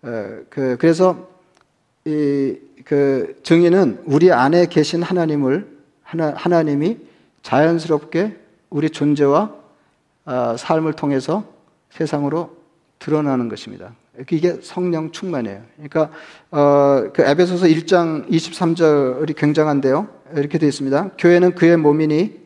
그, 0.00 0.78
그래서 0.80 1.28
이, 2.06 2.56
그 2.86 3.38
증인은 3.42 4.04
우리 4.06 4.32
안에 4.32 4.66
계신 4.66 5.02
하나님을 5.02 5.68
하나, 6.02 6.32
하나님이 6.34 6.96
자연스럽게 7.42 8.38
우리 8.70 8.88
존재와 8.88 9.54
아, 10.24 10.56
삶을 10.58 10.94
통해서 10.94 11.44
세상으로 11.90 12.56
드러나는 12.98 13.50
것입니다. 13.50 13.94
이게 14.30 14.60
성령 14.62 15.10
충만이에요. 15.10 15.60
그러니까 15.74 16.10
어, 16.52 17.10
그 17.12 17.20
에베소서 17.20 17.66
1장 17.66 18.30
23절이 18.30 19.36
굉장한데요. 19.36 20.08
이렇게 20.36 20.56
되어 20.56 20.70
있습니다. 20.70 21.10
교회는 21.18 21.54
그의 21.54 21.76
몸이니 21.76 22.43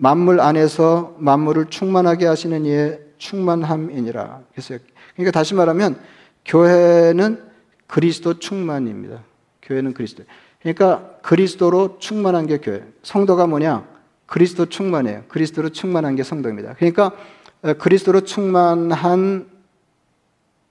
만물 0.00 0.40
안에서 0.40 1.16
만물을 1.18 1.66
충만하게 1.66 2.26
하시는 2.26 2.64
이의 2.64 3.00
충만함이니라. 3.18 4.42
그러니까 5.14 5.32
다시 5.32 5.54
말하면 5.54 5.98
교회는 6.44 7.42
그리스도 7.88 8.38
충만입니다. 8.38 9.24
교회는 9.62 9.94
그리스도. 9.94 10.22
그러니까 10.62 11.18
그리스도로 11.22 11.98
충만한 11.98 12.46
게 12.46 12.58
교회. 12.58 12.84
성도가 13.02 13.48
뭐냐? 13.48 13.86
그리스도 14.26 14.66
충만해요. 14.66 15.24
그리스도로 15.28 15.70
충만한 15.70 16.14
게 16.14 16.22
성도입니다. 16.22 16.74
그러니까 16.74 17.12
어, 17.62 17.74
그리스도로 17.74 18.20
충만한 18.20 19.48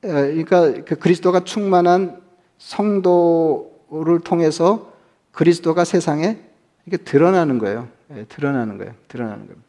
어, 0.03 0.07
그러니까 0.07 0.83
그 0.85 0.95
그리스도가 0.95 1.41
충만한 1.41 2.21
성도를 2.59 4.21
통해서 4.23 4.93
그리스도가 5.31 5.83
세상에 5.83 6.46
이게 6.87 6.97
드러나는 6.97 7.59
거예요. 7.59 7.87
예, 8.15 8.23
드러나는 8.29 8.77
거예요. 8.77 8.93
드러나는 9.09 9.45
거예요. 9.45 9.61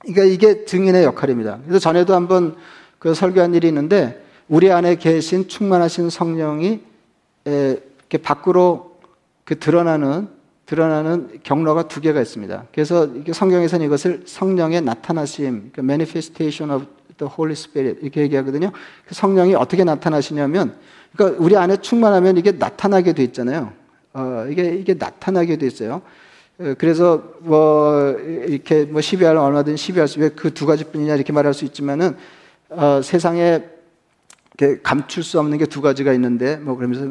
그러니까 0.00 0.24
이게 0.24 0.64
증인의 0.64 1.04
역할입니다. 1.04 1.60
그래서 1.64 1.78
전에도 1.78 2.14
한번 2.14 2.56
그 2.98 3.14
설교한 3.14 3.54
일이 3.54 3.68
있는데 3.68 4.24
우리 4.48 4.70
안에 4.70 4.96
계신 4.96 5.48
충만하신 5.48 6.10
성령이 6.10 6.80
이렇게 7.44 8.18
밖으로 8.18 8.98
그 9.44 9.58
드러나는 9.58 10.28
드러나는 10.66 11.40
경로가 11.44 11.88
두 11.88 12.02
개가 12.02 12.20
있습니다. 12.20 12.66
그래서 12.72 13.08
성경에서는 13.32 13.86
이것을 13.86 14.24
성령의 14.26 14.82
나타나심, 14.82 15.70
그 15.72 15.80
manifestation 15.80 16.70
of 16.70 16.84
the 17.16 17.32
Holy 17.32 17.52
Spirit 17.52 18.00
이렇게 18.02 18.20
얘기하거든요. 18.20 18.70
그 19.06 19.14
성령이 19.14 19.54
어떻게 19.54 19.82
나타나시냐면, 19.82 20.74
그러니까 21.16 21.42
우리 21.42 21.56
안에 21.56 21.78
충만하면 21.78 22.36
이게 22.36 22.52
나타나게 22.52 23.14
돼 23.14 23.24
있잖아요. 23.24 23.72
어, 24.12 24.46
이게 24.50 24.74
이게 24.74 24.92
나타나게 24.92 25.56
돼 25.56 25.66
있어요. 25.66 26.02
어, 26.58 26.74
그래서 26.76 27.22
뭐 27.40 28.10
이렇게 28.46 28.84
뭐 28.84 29.00
시비하면 29.00 29.42
얼마든 29.42 29.76
시비할 29.76 30.08
수, 30.08 30.20
왜그두 30.20 30.66
가지뿐이냐 30.66 31.14
이렇게 31.14 31.32
말할 31.32 31.54
수 31.54 31.64
있지만은 31.64 32.16
어, 32.70 33.00
세상에 33.02 33.64
감출 34.82 35.22
수 35.22 35.38
없는 35.38 35.56
게 35.58 35.66
두 35.66 35.80
가지가 35.80 36.12
있는데 36.14 36.56
뭐 36.56 36.74
그러면서 36.74 37.06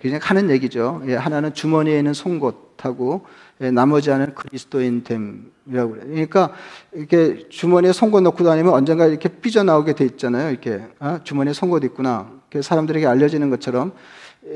그냥 0.00 0.20
하는 0.22 0.50
얘기죠. 0.50 1.02
예, 1.06 1.16
하나는 1.16 1.52
주머니에 1.52 1.98
있는 1.98 2.14
송곳하고 2.14 3.22
예, 3.60 3.72
나머지 3.72 4.10
하나는 4.10 4.34
그리스도인 4.36 5.02
됨이라고 5.02 5.90
그래요. 5.90 6.06
그러니까 6.06 6.52
이렇게 6.92 7.48
주머니에 7.48 7.92
송곳 7.92 8.22
넣고 8.22 8.44
다니면 8.44 8.72
언젠가 8.72 9.06
이렇게 9.06 9.28
삐져 9.28 9.64
나오게 9.64 9.94
돼 9.94 10.04
있잖아요. 10.04 10.50
이렇게 10.50 10.80
아, 11.00 11.18
주머니에 11.24 11.52
송곳 11.52 11.82
있구나. 11.82 12.30
사람들에게 12.60 13.04
알려지는 13.04 13.50
것처럼 13.50 13.92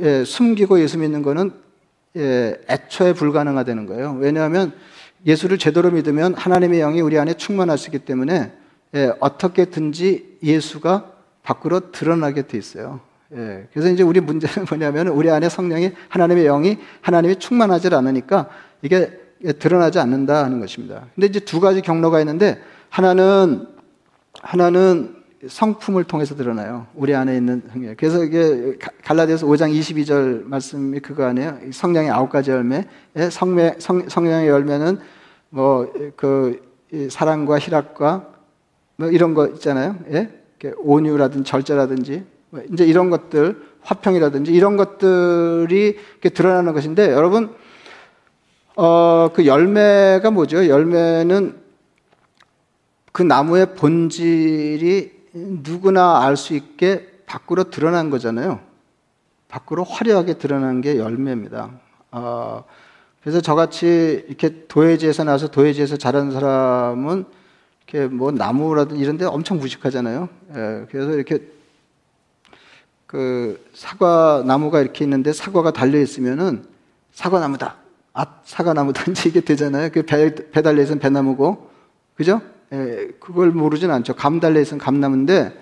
예, 0.03 0.23
숨기고 0.25 0.79
예수 0.81 0.99
믿는 0.99 1.23
거는 1.23 1.51
예, 1.51 1.66
애초에 2.17 3.13
불가능하다는 3.13 3.87
거예요. 3.87 4.17
왜냐하면 4.19 4.73
예수를 5.27 5.59
제대로 5.59 5.91
믿으면 5.91 6.35
하나님의 6.35 6.81
영이 6.81 7.01
우리 7.01 7.19
안에 7.19 7.35
충만하시기 7.35 8.01
때문에 8.01 8.53
예, 8.95 9.13
어떻게든지 9.21 10.39
예수가 10.43 11.13
밖으로 11.43 11.91
드러나게 11.91 12.43
돼 12.43 12.57
있어요. 12.57 13.01
예, 13.35 13.67
그래서 13.73 13.91
이제 13.91 14.03
우리 14.03 14.21
문제는 14.21 14.67
뭐냐면 14.71 15.09
우리 15.09 15.31
안에 15.31 15.49
성령이 15.49 15.93
하나님의 16.09 16.45
영이 16.45 16.79
하나님이 17.01 17.37
충만하지 17.37 17.89
않으니까 17.95 18.49
이게 18.83 19.11
드러나지 19.59 19.99
않는다 19.99 20.45
하는 20.45 20.61
것입니다. 20.61 21.07
근데 21.15 21.27
이제 21.27 21.41
두 21.41 21.61
가지 21.61 21.83
경로가 21.83 22.21
있는데 22.21 22.63
하나는 22.89 23.67
하나는 24.41 25.17
성품을 25.47 26.05
통해서 26.05 26.35
드러나요. 26.35 26.87
우리 26.95 27.15
안에 27.15 27.37
있는 27.37 27.63
성령. 27.71 27.95
그래서 27.97 28.25
이게 28.25 28.77
갈라디아서 29.05 29.47
5장 29.47 29.79
22절 29.79 30.45
말씀이 30.45 31.01
그거 31.01 31.25
아니에요. 31.25 31.59
성령의 31.73 32.11
아홉 32.11 32.31
가지 32.31 32.51
열매. 32.51 32.87
예, 33.17 33.31
성매, 33.31 33.75
성, 33.79 34.09
성령의 34.09 34.49
열매는 34.49 34.99
뭐 35.51 35.93
그 36.17 36.67
사랑과 37.11 37.59
희락과 37.59 38.29
뭐 38.97 39.09
이런 39.09 39.35
거 39.35 39.49
있잖아요. 39.49 39.97
예? 40.13 40.31
온유라든지 40.79 41.49
절제라든지 41.49 42.25
뭐 42.51 42.63
이제 42.73 42.85
이런 42.85 43.11
것들 43.11 43.63
화평이라든지 43.83 44.53
이런 44.53 44.77
것들이 44.77 45.99
드러나는 46.35 46.73
것인데 46.73 47.13
여러분 47.13 47.55
어, 48.75 49.31
그 49.35 49.47
열매가 49.47 50.31
뭐죠? 50.31 50.67
열매는 50.67 51.57
그 53.13 53.23
나무의 53.23 53.75
본질이 53.75 55.16
누구나 55.37 56.23
알 56.25 56.37
수 56.37 56.55
있게 56.55 57.09
밖으로 57.27 57.65
드러난 57.71 58.11
거잖아요. 58.11 58.61
밖으로 59.49 59.85
화려하게 59.85 60.35
드러난 60.35 60.81
게 60.81 60.99
열매입니다. 60.99 61.71
어, 62.13 62.65
그래서 63.21 63.41
저같이 63.41 64.25
이렇게 64.29 64.67
도예지에서 64.67 65.25
나서 65.25 65.49
도예지에서 65.49 65.97
자란 65.97 66.31
사람은 66.31 67.25
이렇게 67.87 68.07
뭐 68.07 68.31
나무라든 68.33 68.97
이런 68.97 69.19
데 69.19 69.25
엄청 69.25 69.59
무식하잖아요. 69.59 70.29
예, 70.55 70.87
그래서 70.91 71.13
이렇게 71.13 71.41
그 73.07 73.65
사과 73.75 74.43
나무가 74.47 74.81
이렇게 74.81 75.05
있는데 75.05 75.33
사과가 75.33 75.73
달려 75.73 76.01
있으면은 76.01 76.65
사과 77.13 77.41
나무다. 77.41 77.77
아, 78.15 78.27
사과 78.45 78.73
나무다. 78.73 79.11
이제 79.11 79.29
이게 79.31 79.41
되잖아요. 79.41 79.91
그 79.93 80.03
배, 80.03 80.35
배 80.35 80.63
달려 80.63 80.83
있으면 80.83 80.99
배나무고. 80.99 81.71
그죠? 82.15 82.41
예, 82.73 83.09
그걸 83.21 83.51
모르진 83.51 83.91
않죠. 83.91 84.15
감 84.15 84.41
달려 84.41 84.61
있으면 84.61 84.81
감나무인데, 84.81 85.61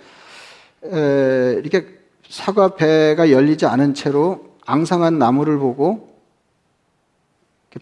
에, 0.85 1.61
이렇게 1.61 1.99
사과 2.29 2.75
배가 2.75 3.31
열리지 3.31 3.67
않은 3.67 3.95
채로 3.95 4.57
앙상한 4.67 5.19
나무를 5.19 5.59
보고, 5.59 6.15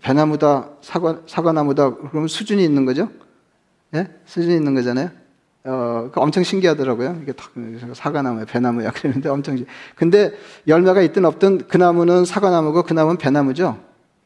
배나무다, 0.00 0.70
사과, 0.80 1.20
사과나무다, 1.26 1.94
그러면 1.96 2.26
수준이 2.28 2.64
있는 2.64 2.84
거죠? 2.84 3.10
예? 3.94 4.08
수준이 4.24 4.54
있는 4.54 4.74
거잖아요? 4.74 5.10
어, 5.64 6.10
엄청 6.16 6.42
신기하더라고요. 6.42 7.20
이게 7.22 7.32
사과나무야, 7.94 8.46
배나무야. 8.46 8.90
그러는데 8.90 9.28
엄청. 9.28 9.64
근데 9.94 10.32
열매가 10.66 11.02
있든 11.02 11.24
없든 11.24 11.68
그 11.68 11.76
나무는 11.76 12.24
사과나무고 12.24 12.82
그 12.82 12.94
나무는 12.94 13.18
배나무죠? 13.18 13.78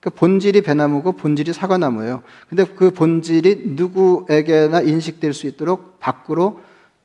그 0.07 0.11
본질이 0.11 0.61
배나무고 0.62 1.14
본질이 1.14 1.53
사과나무예요. 1.53 2.23
근데 2.49 2.64
그 2.64 2.92
본질이 2.92 3.73
누구에게나 3.75 4.83
인식될 4.83 5.33
수 5.33 5.49
있도록 5.49 5.99
밖으로 5.99 6.61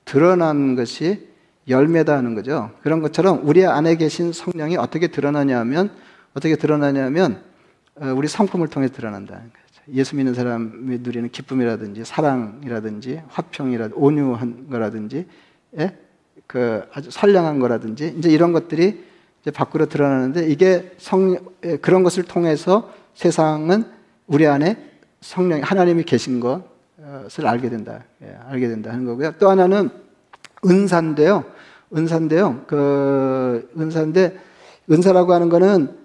드러난 0.06 0.76
것이 0.76 1.28
열매다 1.68 2.16
하는 2.16 2.36
거죠. 2.36 2.70
그런 2.84 3.02
것처럼 3.02 3.42
우리 3.44 3.66
안에 3.66 3.96
계신 3.96 4.32
성령이 4.32 4.78
어떻게 4.78 5.08
드러나냐면 5.08 5.90
어떻게 6.36 6.56
드러나냐면 6.56 7.42
어, 7.96 8.14
우리 8.16 8.28
성품을 8.28 8.68
통해 8.68 8.88
드러난다. 8.88 9.42
예수 9.96 10.16
믿는 10.16 10.36
사람이 10.36 11.00
누리는 11.00 11.30
기쁨이라든지 11.30 12.06
사랑이라든지 12.06 13.24
화평이라든지 13.30 14.00
온유한 14.00 14.70
거라든지 14.70 15.26
예? 15.80 15.98
그 16.46 16.84
아주 16.94 17.10
선량한 17.10 17.58
거라든지 17.58 18.14
이제 18.16 18.30
이런 18.30 18.54
것들이 18.54 19.04
이제 19.42 19.52
밖으로 19.52 19.88
드러나는데 19.88 20.48
이게 20.48 20.92
성 20.98 21.38
예, 21.64 21.78
그런 21.78 22.04
것을 22.04 22.24
통해서 22.24 22.92
세상은 23.14 23.86
우리 24.28 24.48
안에 24.48 24.78
성령 25.20 25.62
하나님이 25.62 26.04
계신 26.04 26.40
것을 26.40 27.48
알게 27.48 27.70
된다. 27.70 28.04
예, 28.24 28.38
알게 28.48 28.68
된다 28.68 28.92
하는 28.92 29.06
거고요. 29.06 29.34
또 29.40 29.50
하나는 29.50 29.90
은사인데요. 30.66 31.44
은사인데요. 31.96 32.64
그 32.68 33.70
은사인데 33.78 34.38
은사라고 34.90 35.34
하는 35.34 35.50
거는 35.50 35.96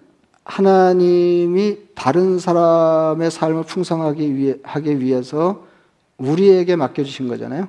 하나님이 0.44 1.78
다른 1.94 2.38
사람의 2.38 3.30
삶을 3.30 3.64
풍성하게 3.64 4.34
위해, 4.34 4.54
하기 4.62 5.00
위해서 5.00 5.66
우리에게 6.18 6.76
맡겨 6.76 7.02
주신 7.02 7.28
거잖아요. 7.28 7.68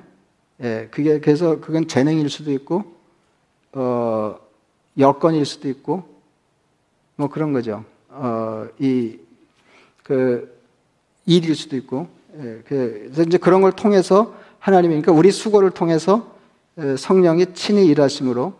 예, 0.62 0.88
그게 0.90 1.20
그래서 1.20 1.60
그건 1.60 1.88
재능일 1.88 2.30
수도 2.30 2.52
있고, 2.52 2.84
어, 3.72 4.36
여건일 4.98 5.44
수도 5.44 5.68
있고, 5.68 6.04
뭐 7.16 7.28
그런 7.28 7.52
거죠. 7.52 7.84
어, 8.08 8.66
이, 8.78 9.18
그, 10.02 10.56
일일 11.26 11.54
수도 11.54 11.76
있고, 11.76 12.08
예, 12.38 12.62
그래서 12.66 13.22
이제 13.22 13.38
그런 13.38 13.60
걸 13.60 13.72
통해서 13.72 14.34
하나님이, 14.58 14.94
그러니까 14.94 15.12
우리 15.12 15.30
수고를 15.30 15.70
통해서 15.70 16.36
성령이 16.96 17.54
친히 17.54 17.86
일하심으로 17.86 18.54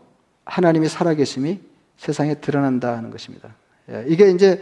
하나님이 0.44 0.88
살아계심이 0.88 1.60
세상에 1.96 2.34
드러난다 2.34 2.96
하는 2.96 3.10
것입니다. 3.10 3.54
예, 3.90 4.04
이게 4.08 4.30
이제 4.30 4.60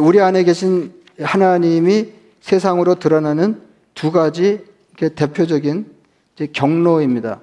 우리 0.00 0.20
안에 0.20 0.44
계신 0.44 0.92
하나님이 1.20 2.12
세상으로 2.40 2.96
드러나는 2.96 3.60
두 3.94 4.12
가지 4.12 4.64
대표적인 4.96 5.86
경로입니다. 6.52 7.40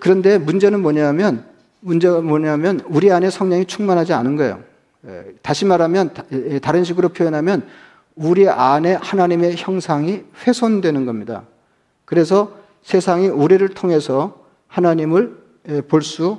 그런데 0.00 0.38
문제는 0.38 0.82
뭐냐면 0.82 1.46
문제가 1.84 2.22
뭐냐면 2.22 2.80
우리 2.86 3.12
안에 3.12 3.28
성령이 3.28 3.66
충만하지 3.66 4.14
않은 4.14 4.36
거예요. 4.36 4.62
예, 5.06 5.24
다시 5.42 5.66
말하면 5.66 6.14
예, 6.32 6.58
다른 6.58 6.82
식으로 6.82 7.10
표현하면 7.10 7.68
우리 8.16 8.48
안에 8.48 8.94
하나님의 8.94 9.56
형상이 9.58 10.22
훼손되는 10.46 11.04
겁니다. 11.04 11.42
그래서 12.06 12.56
세상이 12.82 13.28
우리를 13.28 13.66
통해서 13.70 14.44
하나님을 14.66 15.44
볼 15.88 16.00
수 16.02 16.38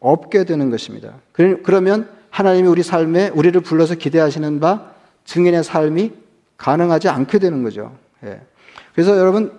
없게 0.00 0.44
되는 0.44 0.70
것입니다. 0.70 1.14
그러면 1.32 2.08
하나님이 2.30 2.68
우리 2.68 2.82
삶에 2.82 3.30
우리를 3.30 3.58
불러서 3.60 3.94
기대하시는 3.94 4.60
바 4.60 4.90
증인의 5.24 5.62
삶이 5.64 6.12
가능하지 6.56 7.08
않게 7.08 7.38
되는 7.38 7.62
거죠. 7.62 7.96
예. 8.24 8.40
그래서 8.92 9.16
여러분 9.18 9.52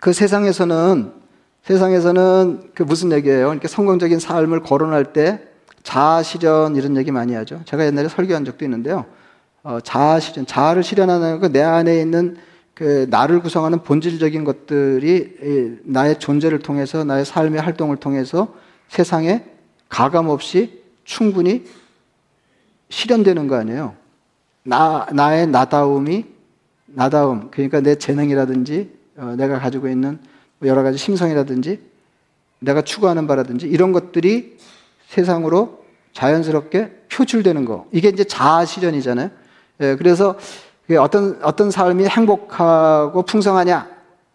그 0.00 0.12
세상에서는 0.12 1.23
세상에서는 1.64 2.70
그 2.74 2.82
무슨 2.82 3.10
얘기예요? 3.12 3.52
이렇게 3.52 3.68
성공적인 3.68 4.18
삶을 4.18 4.60
거론할 4.60 5.12
때 5.12 5.40
자아 5.82 6.22
실현 6.22 6.76
이런 6.76 6.96
얘기 6.96 7.10
많이 7.10 7.34
하죠. 7.34 7.62
제가 7.64 7.86
옛날에 7.86 8.08
설교한 8.08 8.44
적도 8.44 8.64
있는데요. 8.64 9.06
어, 9.62 9.78
자아 9.80 10.20
실현, 10.20 10.46
자아를 10.46 10.82
실현하는 10.82 11.40
그내 11.40 11.62
안에 11.62 12.00
있는 12.00 12.36
그 12.74 13.06
나를 13.08 13.40
구성하는 13.40 13.82
본질적인 13.82 14.44
것들이 14.44 15.80
나의 15.84 16.18
존재를 16.18 16.58
통해서 16.58 17.04
나의 17.04 17.24
삶의 17.24 17.62
활동을 17.62 17.96
통해서 17.96 18.54
세상에 18.88 19.44
가감 19.88 20.28
없이 20.28 20.82
충분히 21.04 21.64
실현되는 22.90 23.48
거 23.48 23.56
아니에요. 23.56 23.94
나, 24.64 25.06
나의 25.12 25.46
나다움이, 25.46 26.26
나다움, 26.86 27.50
그러니까 27.50 27.80
내 27.80 27.94
재능이라든지, 27.94 28.90
어, 29.16 29.34
내가 29.36 29.58
가지고 29.58 29.88
있는 29.88 30.18
여러 30.68 30.82
가지 30.82 30.98
심성이라든지, 30.98 31.80
내가 32.60 32.82
추구하는 32.82 33.26
바라든지, 33.26 33.66
이런 33.66 33.92
것들이 33.92 34.56
세상으로 35.08 35.84
자연스럽게 36.12 37.04
표출되는 37.12 37.64
거. 37.64 37.86
이게 37.92 38.08
이제 38.08 38.24
자아 38.24 38.64
실현이잖아요. 38.64 39.30
예, 39.80 39.96
그래서 39.96 40.36
어떤, 40.98 41.38
어떤 41.42 41.70
삶이 41.70 42.06
행복하고 42.06 43.22
풍성하냐, 43.22 43.88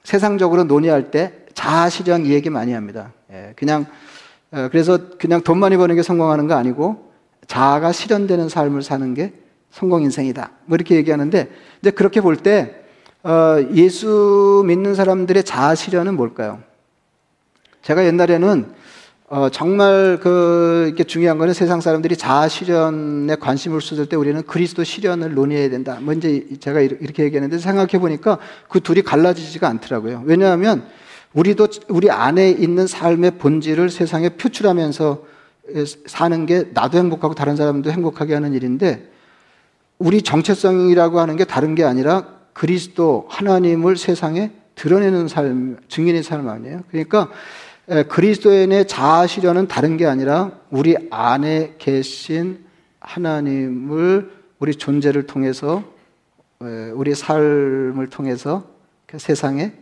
세상적으로 0.03 0.63
논의할 0.63 1.11
때 1.11 1.33
자아 1.53 1.89
실현 1.89 2.25
이 2.25 2.31
얘기 2.31 2.49
많이 2.49 2.73
합니다. 2.73 3.13
예, 3.31 3.53
그냥, 3.55 3.85
어, 4.51 4.67
그래서 4.71 4.97
그냥 5.17 5.41
돈 5.41 5.59
많이 5.59 5.77
버는 5.77 5.95
게 5.95 6.03
성공하는 6.03 6.47
거 6.47 6.55
아니고, 6.55 7.11
자아가 7.47 7.91
실현되는 7.91 8.49
삶을 8.49 8.83
사는 8.83 9.13
게 9.13 9.33
성공 9.71 10.01
인생이다. 10.03 10.51
뭐 10.65 10.75
이렇게 10.75 10.95
얘기하는데, 10.95 11.49
근데 11.81 11.91
그렇게 11.91 12.21
볼 12.21 12.35
때, 12.35 12.78
어, 13.21 13.57
예수 13.73 14.63
믿는 14.65 14.95
사람들의 14.95 15.43
자아 15.43 15.75
실현은 15.75 16.15
뭘까요? 16.15 16.59
제가 17.81 18.05
옛날에는, 18.05 18.73
어, 19.27 19.49
정말 19.49 20.19
그, 20.21 20.85
이렇게 20.87 21.03
중요한 21.03 21.37
거는 21.37 21.53
세상 21.53 21.81
사람들이 21.81 22.15
자아 22.15 22.47
실현에 22.47 23.35
관심을 23.35 23.81
쏟을 23.81 24.07
때 24.07 24.15
우리는 24.15 24.41
그리스도 24.43 24.85
실현을 24.85 25.33
논의해야 25.33 25.69
된다. 25.69 25.97
뭐 26.01 26.15
제가 26.59 26.79
이렇게 26.79 27.23
얘기했는데 27.23 27.57
생각해 27.57 27.99
보니까 27.99 28.39
그 28.69 28.79
둘이 28.79 29.01
갈라지지가 29.01 29.67
않더라고요. 29.67 30.23
왜냐하면 30.25 30.85
우리도 31.33 31.67
우리 31.89 32.09
안에 32.09 32.49
있는 32.49 32.87
삶의 32.87 33.31
본질을 33.31 33.89
세상에 33.89 34.29
표출하면서 34.29 35.23
사는 36.07 36.45
게 36.47 36.69
나도 36.73 36.97
행복하고 36.97 37.35
다른 37.35 37.55
사람도 37.55 37.91
행복하게 37.91 38.33
하는 38.33 38.53
일인데 38.53 39.11
우리 39.99 40.21
정체성이라고 40.21 41.19
하는 41.19 41.35
게 41.35 41.43
다른 41.43 41.75
게 41.75 41.83
아니라 41.83 42.38
그리스도 42.53 43.25
하나님을 43.29 43.97
세상에 43.97 44.51
드러내는 44.75 45.27
삶, 45.27 45.77
증인의 45.87 46.23
삶 46.23 46.47
아니에요. 46.47 46.83
그러니까 46.89 47.29
그리스도인의 48.07 48.87
자아 48.87 49.27
실현은 49.27 49.67
다른 49.67 49.97
게 49.97 50.05
아니라 50.05 50.51
우리 50.69 50.95
안에 51.09 51.75
계신 51.77 52.63
하나님을 52.99 54.31
우리 54.59 54.75
존재를 54.75 55.25
통해서 55.25 55.83
우리 56.93 57.15
삶을 57.15 58.07
통해서 58.09 58.69
그 59.05 59.17
세상에 59.17 59.73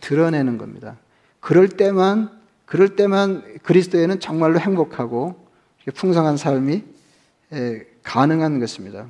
드러내는 0.00 0.58
겁니다. 0.58 0.96
그럴 1.40 1.68
때만 1.68 2.30
그럴 2.66 2.96
때만 2.96 3.60
그리스도에는 3.62 4.20
정말로 4.20 4.58
행복하고 4.58 5.46
풍성한 5.94 6.36
삶이 6.36 6.82
가능한 8.02 8.58
것입니다. 8.58 9.06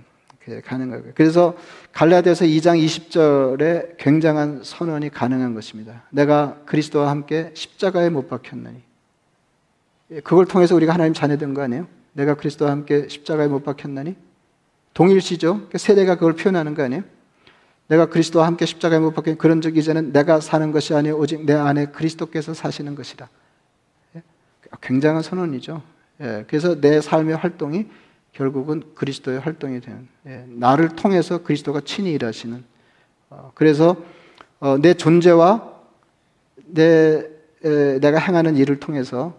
가능하고 0.64 1.10
그래서 1.14 1.56
갈라디아서 1.92 2.44
2장 2.44 2.82
20절에 2.84 3.96
굉장한 3.98 4.60
선언이 4.62 5.10
가능한 5.10 5.54
것입니다. 5.54 6.02
내가 6.10 6.58
그리스도와 6.66 7.10
함께 7.10 7.50
십자가에 7.54 8.10
못 8.10 8.28
박혔나니. 8.28 8.82
예, 10.12 10.20
그걸 10.20 10.46
통해서 10.46 10.74
우리가 10.76 10.94
하나님 10.94 11.14
자녀 11.14 11.36
된 11.36 11.52
거 11.54 11.62
아니에요? 11.62 11.88
내가 12.12 12.34
그리스도와 12.34 12.70
함께 12.70 13.08
십자가에 13.08 13.48
못 13.48 13.64
박혔나니? 13.64 14.14
동일시죠? 14.94 15.54
그러니까 15.54 15.78
세대가 15.78 16.14
그걸 16.14 16.34
표현하는 16.34 16.74
거 16.74 16.82
아니에요? 16.84 17.02
내가 17.88 18.06
그리스도와 18.06 18.46
함께 18.46 18.66
십자가에 18.66 18.98
못 18.98 19.14
박힌 19.14 19.36
그런 19.38 19.60
적 19.60 19.76
이제는 19.76 20.12
내가 20.12 20.40
사는 20.40 20.72
것이 20.72 20.94
아니요 20.94 21.16
오직 21.18 21.44
내 21.44 21.52
안에 21.52 21.86
그리스도께서 21.86 22.54
사시는 22.54 22.94
것이다. 22.94 23.28
예? 24.16 24.22
굉장한 24.80 25.22
선언이죠. 25.22 25.82
예, 26.20 26.44
그래서 26.48 26.80
내 26.80 27.00
삶의 27.00 27.36
활동이 27.36 27.86
결국은 28.36 28.82
그리스도의 28.94 29.40
활동이 29.40 29.80
되는 29.80 30.06
예, 30.26 30.44
나를 30.48 30.90
통해서 30.90 31.42
그리스도가 31.42 31.80
친히 31.80 32.12
일하시는 32.12 32.62
어, 33.30 33.50
그래서 33.54 33.96
어, 34.60 34.76
내 34.76 34.92
존재와 34.92 35.72
내 36.66 37.26
에, 37.64 37.98
내가 37.98 38.18
행하는 38.18 38.56
일을 38.56 38.78
통해서 38.78 39.34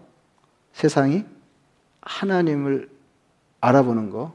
세상이 0.72 1.24
하나님을 2.00 2.90
알아보는 3.60 4.10
거 4.10 4.34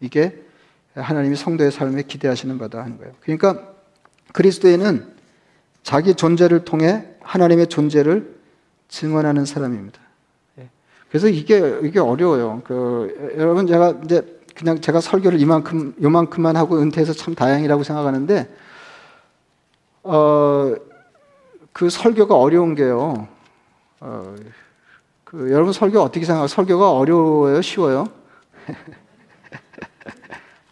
이게 0.00 0.40
하나님이 0.94 1.34
성도의 1.34 1.72
삶에 1.72 2.02
기대하시는 2.02 2.58
바다 2.58 2.84
하는 2.84 2.98
거예요. 2.98 3.12
그러니까 3.20 3.74
그리스도에는 4.32 5.14
자기 5.82 6.14
존재를 6.14 6.64
통해 6.64 7.08
하나님의 7.20 7.66
존재를 7.66 8.36
증언하는 8.86 9.44
사람입니다. 9.44 10.00
그래서 11.18 11.28
이게 11.28 11.78
이게 11.82 11.98
어려워요. 11.98 12.60
그 12.64 13.32
여러분 13.38 13.66
제가 13.66 13.94
이제 14.04 14.38
그냥 14.54 14.80
제가 14.80 15.00
설교를 15.00 15.40
이만큼 15.40 15.94
요만큼만 16.02 16.56
하고 16.56 16.78
은퇴해서 16.78 17.14
참 17.14 17.34
다행이라고 17.34 17.82
생각하는데 17.82 18.48
어 20.02 20.74
그 21.72 21.90
설교가 21.90 22.34
어려운 22.36 22.74
게요. 22.74 23.28
어 24.00 24.34
그 25.24 25.50
여러분 25.50 25.72
설교 25.72 26.00
어떻게 26.00 26.24
생각해요? 26.24 26.46
설교가 26.48 26.92
어려워요, 26.92 27.60
쉬워요? 27.62 28.06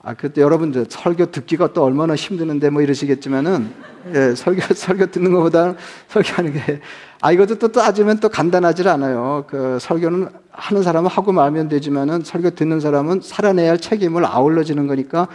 아, 0.06 0.12
그때 0.12 0.42
여러분들 0.42 0.84
설교 0.86 1.30
듣기가 1.30 1.72
또 1.72 1.82
얼마나 1.82 2.14
힘드는데 2.14 2.68
뭐 2.68 2.82
이러시겠지만은, 2.82 3.70
예, 4.14 4.34
설교, 4.34 4.60
설교 4.74 5.06
듣는 5.06 5.32
것보다 5.32 5.74
설교하는 6.08 6.52
게, 6.52 6.80
아, 7.22 7.32
이것도 7.32 7.58
또 7.58 7.72
따지면 7.72 8.20
또 8.20 8.28
간단하지 8.28 8.86
않아요. 8.86 9.44
그 9.48 9.78
설교는 9.80 10.28
하는 10.50 10.82
사람은 10.82 11.08
하고 11.08 11.32
말면 11.32 11.68
되지만은 11.68 12.22
설교 12.22 12.50
듣는 12.50 12.80
사람은 12.80 13.22
살아내야 13.22 13.70
할 13.70 13.78
책임을 13.78 14.26
아울러지는 14.26 14.86
거니까 14.86 15.26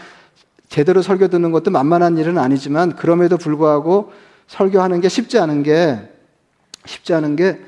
제대로 0.69 1.01
설교 1.01 1.29
듣는 1.29 1.51
것도 1.51 1.71
만만한 1.71 2.19
일은 2.19 2.37
아니지만 2.37 2.95
그럼에도 2.95 3.37
불구하고 3.37 4.13
설교하는 4.45 5.01
게 5.01 5.09
쉽지 5.09 5.39
않은 5.39 5.63
게, 5.63 5.99
쉽지 6.85 7.15
않은 7.15 7.35
게 7.37 7.59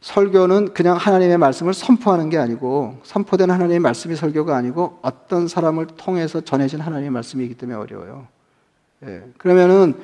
설교는 0.00 0.74
그냥 0.74 0.96
하나님의 0.96 1.38
말씀을 1.38 1.74
선포하는 1.74 2.30
게 2.30 2.38
아니고 2.38 2.98
선포된 3.02 3.50
하나님의 3.50 3.80
말씀이 3.80 4.14
설교가 4.14 4.56
아니고 4.56 4.98
어떤 5.02 5.48
사람을 5.48 5.88
통해서 5.96 6.40
전해진 6.40 6.80
하나님의 6.80 7.10
말씀이기 7.10 7.54
때문에 7.54 7.78
어려워요. 7.78 8.26
예. 9.06 9.22
그러면은 9.38 9.94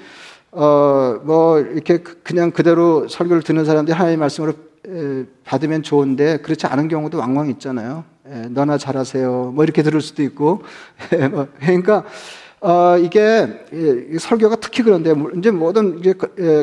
어 0.50 1.04
뭐 1.24 1.58
이렇게 1.60 1.98
그, 1.98 2.20
그냥 2.22 2.50
그대로 2.50 3.08
설교를 3.08 3.42
듣는 3.42 3.64
사람들이 3.64 3.94
하나님의 3.94 4.18
말씀으로 4.18 4.52
에, 4.86 5.24
받으면 5.44 5.82
좋은데 5.82 6.38
그렇지 6.38 6.66
않은 6.66 6.88
경우도 6.88 7.18
왕왕 7.18 7.48
있잖아요. 7.50 8.04
예, 8.28 8.48
너나 8.48 8.78
잘하세요. 8.78 9.52
뭐 9.54 9.64
이렇게 9.64 9.82
들을 9.82 10.00
수도 10.00 10.22
있고. 10.22 10.62
예, 11.18 11.28
뭐 11.28 11.48
그러니까 11.58 12.04
어, 12.60 12.96
이게 12.98 13.64
예, 13.72 14.18
설교가 14.18 14.56
특히 14.56 14.82
그런데 14.82 15.14
이제 15.38 15.50
모든 15.50 15.98
이제 15.98 16.14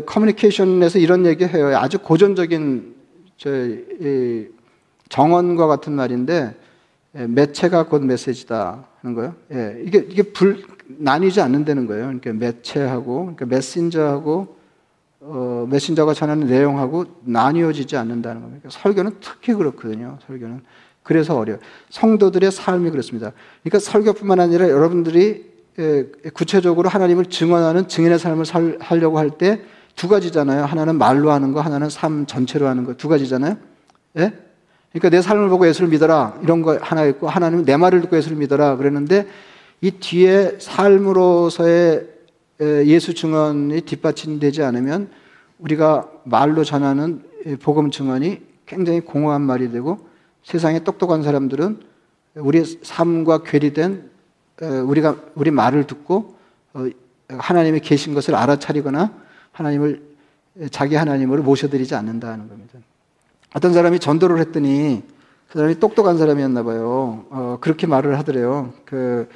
커뮤니케이션에서 0.05 0.99
이런 0.99 1.25
얘기해요. 1.25 1.77
아주 1.77 1.99
고전적인 1.99 3.00
저, 3.41 3.49
정언과 5.09 5.65
같은 5.65 5.93
말인데 5.93 6.55
예, 7.17 7.25
매체가 7.25 7.87
곧 7.87 8.03
메시지다 8.05 8.85
하는 9.01 9.15
거예요. 9.15 9.35
예, 9.51 9.81
이게 9.83 10.05
이게 10.07 10.21
불 10.21 10.63
나뉘지 10.85 11.41
않는다는 11.41 11.87
거예요. 11.87 12.03
그러니까 12.03 12.33
매체하고 12.33 13.21
그러니까 13.21 13.47
메신저하고 13.47 14.57
어, 15.21 15.67
메신저가 15.71 16.13
전하는 16.13 16.45
내용하고 16.45 17.05
나뉘어지지 17.21 17.97
않는다는 17.97 18.41
겁니다. 18.41 18.61
그러니까 18.61 18.79
설교는 18.79 19.17
특히 19.21 19.55
그렇거든요. 19.55 20.19
설교는 20.27 20.61
그래서 21.01 21.35
어려요. 21.35 21.57
성도들의 21.89 22.51
삶이 22.51 22.91
그렇습니다. 22.91 23.31
그러니까 23.63 23.79
설교뿐만 23.79 24.39
아니라 24.39 24.69
여러분들이 24.69 25.51
예, 25.79 26.03
구체적으로 26.35 26.89
하나님을 26.89 27.25
증언하는 27.25 27.87
증인의 27.87 28.19
삶을 28.19 28.45
살, 28.45 28.77
하려고 28.79 29.17
할 29.17 29.31
때 29.31 29.61
두 29.95 30.07
가지잖아요. 30.07 30.65
하나는 30.65 30.97
말로 30.97 31.31
하는 31.31 31.51
거, 31.53 31.61
하나는 31.61 31.89
삶 31.89 32.25
전체로 32.25 32.67
하는 32.67 32.83
거. 32.85 32.95
두 32.95 33.07
가지잖아요. 33.07 33.57
예? 34.17 34.33
그러니까 34.91 35.09
내 35.09 35.21
삶을 35.21 35.49
보고 35.49 35.67
예수를 35.67 35.89
믿어라. 35.89 36.39
이런 36.43 36.61
거 36.61 36.77
하나 36.81 37.05
있고, 37.05 37.29
하나는 37.29 37.65
내 37.65 37.77
말을 37.77 38.01
듣고 38.01 38.17
예수를 38.17 38.37
믿어라. 38.37 38.77
그랬는데, 38.77 39.27
이 39.81 39.91
뒤에 39.91 40.57
삶으로서의 40.59 42.07
예수 42.61 43.15
증언이 43.15 43.81
뒷받침되지 43.81 44.61
않으면 44.61 45.09
우리가 45.57 46.09
말로 46.23 46.63
전하는 46.63 47.23
복음 47.61 47.89
증언이 47.89 48.41
굉장히 48.67 49.01
공허한 49.01 49.41
말이 49.41 49.71
되고 49.71 50.07
세상에 50.43 50.83
똑똑한 50.83 51.23
사람들은 51.23 51.79
우리 52.35 52.63
삶과 52.63 53.43
괴리된 53.43 54.09
우리가 54.85 55.17
우리 55.33 55.49
말을 55.49 55.87
듣고 55.87 56.35
어, 56.73 56.87
하나님이 57.27 57.79
계신 57.79 58.13
것을 58.13 58.35
알아차리거나 58.35 59.11
하나님을 59.51 60.01
자기 60.71 60.95
하나님으로 60.95 61.43
모셔드리지 61.43 61.95
않는다는 61.95 62.47
겁니다. 62.49 62.79
어떤 63.53 63.73
사람이 63.73 63.99
전도를 63.99 64.39
했더니 64.39 65.03
그 65.49 65.57
사람이 65.57 65.79
똑똑한 65.79 66.17
사람이었나 66.17 66.63
봐요. 66.63 67.25
어, 67.29 67.57
그렇게 67.59 67.87
말을 67.87 68.17
하더래요. 68.19 68.73
그 68.85 69.27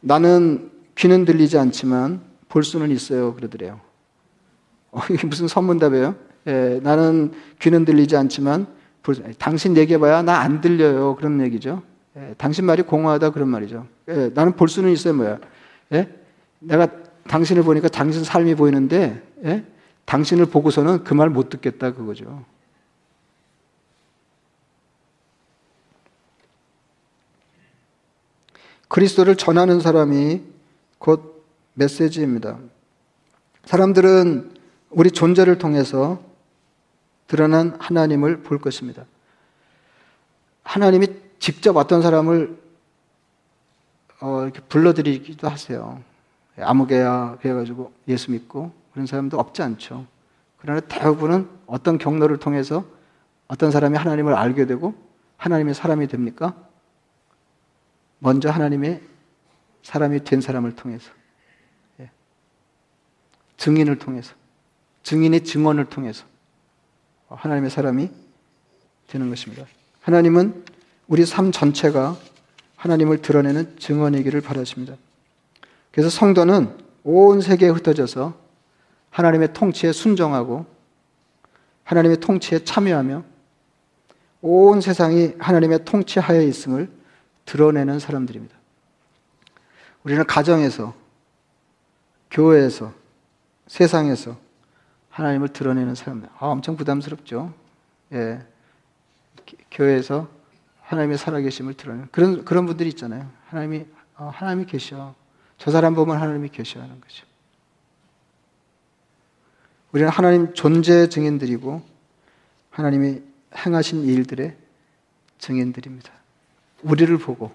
나는 0.00 0.70
귀는 0.94 1.24
들리지 1.24 1.58
않지만 1.58 2.20
볼 2.48 2.62
수는 2.62 2.90
있어요. 2.90 3.34
그러더래요. 3.34 3.80
어, 4.92 5.00
이게 5.10 5.26
무슨 5.26 5.48
선문답이에요? 5.48 6.14
예, 6.46 6.80
나는 6.82 7.32
귀는 7.58 7.84
들리지 7.84 8.16
않지만 8.16 8.66
볼, 9.02 9.16
당신 9.38 9.76
얘기해봐야 9.76 10.22
나 10.22 10.40
안 10.40 10.60
들려요. 10.60 11.16
그런 11.16 11.40
얘기죠. 11.40 11.82
예, 12.16 12.34
당신 12.38 12.64
말이 12.64 12.82
공허하다 12.82 13.30
그런 13.30 13.48
말이죠. 13.48 13.86
예, 14.08 14.30
나는 14.34 14.52
볼 14.52 14.68
수는 14.68 14.92
있어요. 14.92 15.14
뭐야? 15.14 15.38
예? 15.94 16.08
내가 16.60 16.86
당신을 17.26 17.62
보니까 17.64 17.88
당신 17.88 18.22
삶이 18.22 18.54
보이는데 18.54 19.20
예? 19.44 19.64
당신을 20.06 20.46
보고서는 20.46 21.04
그 21.04 21.14
말 21.14 21.30
못 21.30 21.48
듣겠다 21.48 21.92
그거죠. 21.92 22.44
그리스도를 28.88 29.36
전하는 29.36 29.80
사람이 29.80 30.42
곧 30.98 31.44
메시지입니다. 31.74 32.58
사람들은 33.64 34.54
우리 34.90 35.10
존재를 35.10 35.58
통해서 35.58 36.22
드러난 37.26 37.76
하나님을 37.80 38.42
볼 38.42 38.60
것입니다. 38.60 39.04
하나님이 40.62 41.08
직접 41.38 41.76
어떤 41.76 42.02
사람을 42.02 42.56
어, 44.20 44.42
이렇게 44.44 44.60
불러들이기도 44.60 45.48
하세요. 45.48 46.00
아무개야 46.58 47.38
해가지고 47.44 47.92
예수 48.08 48.30
믿고 48.30 48.72
그런 48.94 49.06
사람도 49.06 49.38
없지 49.38 49.60
않죠. 49.60 50.06
그러나 50.56 50.80
대부분은 50.80 51.48
어떤 51.66 51.98
경로를 51.98 52.38
통해서 52.38 52.86
어떤 53.48 53.72
사람이 53.72 53.98
하나님을 53.98 54.32
알게 54.32 54.66
되고 54.66 54.94
하나님의 55.36 55.74
사람이 55.74 56.06
됩니까? 56.06 56.54
먼저 58.20 58.50
하나님의 58.50 59.02
사람이 59.82 60.22
된 60.22 60.40
사람을 60.40 60.76
통해서. 60.76 61.10
예. 62.00 62.08
증인을 63.56 63.98
통해서. 63.98 64.32
증인의 65.02 65.42
증언을 65.42 65.86
통해서. 65.86 66.24
하나님의 67.28 67.70
사람이 67.70 68.10
되는 69.08 69.28
것입니다. 69.28 69.66
하나님은 70.02 70.64
우리 71.08 71.26
삶 71.26 71.50
전체가 71.50 72.16
하나님을 72.76 73.22
드러내는 73.22 73.76
증언이기를 73.78 74.40
바라십니다. 74.40 74.94
그래서 75.90 76.08
성도는 76.08 76.78
온 77.02 77.40
세계에 77.40 77.70
흩어져서 77.70 78.43
하나님의 79.14 79.52
통치에 79.52 79.92
순종하고 79.92 80.66
하나님의 81.84 82.18
통치에 82.18 82.64
참여하며 82.64 83.22
온 84.42 84.80
세상이 84.80 85.34
하나님의 85.38 85.84
통치하에 85.84 86.44
있음을 86.44 86.90
드러내는 87.44 88.00
사람들입니다. 88.00 88.54
우리는 90.02 90.26
가정에서, 90.26 90.94
교회에서, 92.30 92.92
세상에서 93.68 94.36
하나님을 95.10 95.48
드러내는 95.48 95.94
사람들. 95.94 96.28
아, 96.38 96.46
엄청 96.46 96.76
부담스럽죠. 96.76 97.54
예. 98.12 98.40
교회에서 99.70 100.28
하나님의 100.82 101.18
살아계심을 101.18 101.74
드러내는 101.74 102.08
그런, 102.10 102.44
그런 102.44 102.66
분들이 102.66 102.88
있잖아요. 102.90 103.30
하나님이, 103.46 103.86
어, 104.16 104.30
하나님이 104.34 104.66
계셔. 104.66 105.14
저 105.56 105.70
사람 105.70 105.94
보면 105.94 106.20
하나님이 106.20 106.48
계셔 106.48 106.80
하는 106.80 107.00
거죠. 107.00 107.24
우리는 109.94 110.10
하나님 110.10 110.52
존재 110.54 111.08
증인들이고 111.08 111.80
하나님이 112.70 113.22
행하신 113.56 114.02
일들의 114.02 114.56
증인들입니다. 115.38 116.10
우리를 116.82 117.16
보고 117.18 117.52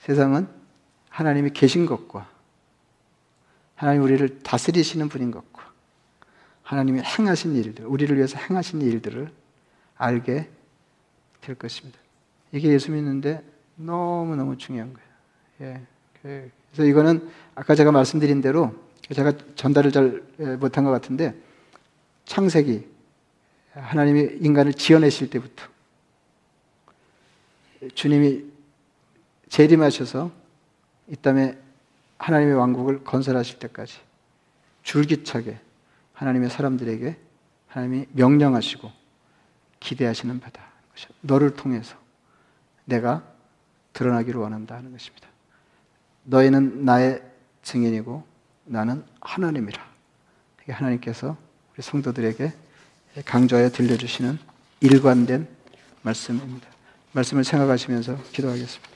세상은 0.00 0.48
하나님이 1.08 1.50
계신 1.50 1.86
것과 1.86 2.28
하나님 3.76 4.02
우리를 4.02 4.40
다스리시는 4.40 5.08
분인 5.08 5.30
것과 5.30 5.70
하나님이 6.64 7.02
행하신 7.02 7.54
일들, 7.54 7.86
우리를 7.86 8.16
위해서 8.16 8.36
행하신 8.36 8.82
일들을 8.82 9.30
알게 9.98 10.50
될 11.40 11.54
것입니다. 11.54 12.00
이게 12.50 12.68
예수 12.70 12.90
믿는데 12.90 13.44
너무너무 13.76 14.58
중요한 14.58 14.92
거예요. 14.92 15.08
예. 15.60 15.82
그, 16.20 16.50
그래서 16.72 16.90
이거는 16.90 17.30
아까 17.54 17.76
제가 17.76 17.92
말씀드린 17.92 18.40
대로 18.40 18.74
제가 19.10 19.32
전달을 19.56 19.92
잘 19.92 20.22
못한 20.58 20.84
것 20.84 20.90
같은데 20.90 21.34
창세기 22.24 22.86
하나님이 23.72 24.38
인간을 24.40 24.74
지어내실 24.74 25.30
때부터 25.30 25.66
주님이 27.94 28.44
재림하셔서 29.48 30.30
이 31.08 31.16
땅에 31.16 31.56
하나님의 32.18 32.54
왕국을 32.54 33.04
건설하실 33.04 33.58
때까지 33.58 33.98
줄기차게 34.82 35.58
하나님의 36.14 36.50
사람들에게 36.50 37.16
하나님이 37.66 38.06
명령하시고 38.12 38.90
기대하시는 39.80 40.38
바다. 40.40 40.62
너를 41.20 41.54
통해서 41.54 41.96
내가 42.84 43.24
드러나기를 43.92 44.40
원한다 44.40 44.76
하는 44.76 44.92
것입니다. 44.92 45.28
너희는 46.24 46.84
나의 46.84 47.22
증인이고 47.62 48.31
나는 48.64 49.04
하나님이라. 49.20 49.92
하나님께서 50.68 51.36
우리 51.74 51.82
성도들에게 51.82 52.52
강조하여 53.24 53.70
들려주시는 53.70 54.38
일관된 54.80 55.48
말씀입니다. 56.02 56.68
말씀을 57.12 57.44
생각하시면서 57.44 58.16
기도하겠습니다. 58.32 58.91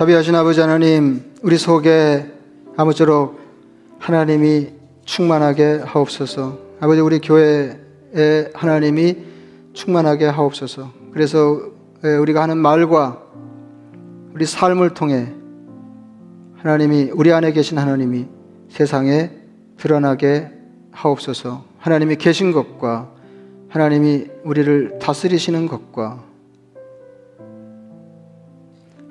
자비하신 0.00 0.34
아버지 0.34 0.58
하나님, 0.62 1.20
우리 1.42 1.58
속에 1.58 2.24
아무쪼록 2.74 3.38
하나님이 3.98 4.68
충만하게 5.04 5.82
하옵소서. 5.84 6.58
아버지, 6.80 7.02
우리 7.02 7.18
교회에 7.18 8.50
하나님이 8.54 9.18
충만하게 9.74 10.24
하옵소서. 10.24 10.90
그래서 11.12 11.60
우리가 12.02 12.42
하는 12.42 12.56
말과 12.56 13.20
우리 14.32 14.46
삶을 14.46 14.94
통해 14.94 15.34
하나님이, 16.56 17.10
우리 17.12 17.30
안에 17.30 17.52
계신 17.52 17.76
하나님이 17.76 18.24
세상에 18.70 19.32
드러나게 19.76 20.48
하옵소서. 20.92 21.62
하나님이 21.76 22.16
계신 22.16 22.52
것과 22.52 23.10
하나님이 23.68 24.28
우리를 24.44 24.98
다스리시는 24.98 25.66
것과 25.66 26.24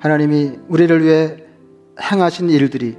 하나님이 0.00 0.58
우리를 0.68 1.04
위해 1.04 1.36
행하신 2.00 2.48
일들이 2.48 2.96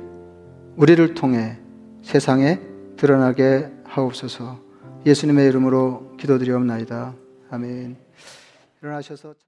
우리를 0.78 1.16
통해 1.16 1.58
세상에 2.04 2.60
드러나게 2.96 3.72
하옵소서 3.86 4.60
예수님의 5.06 5.48
이름으로 5.48 6.16
기도드리옵나이다. 6.18 7.16
아멘. 7.50 7.98
일어나셔서 8.84 9.34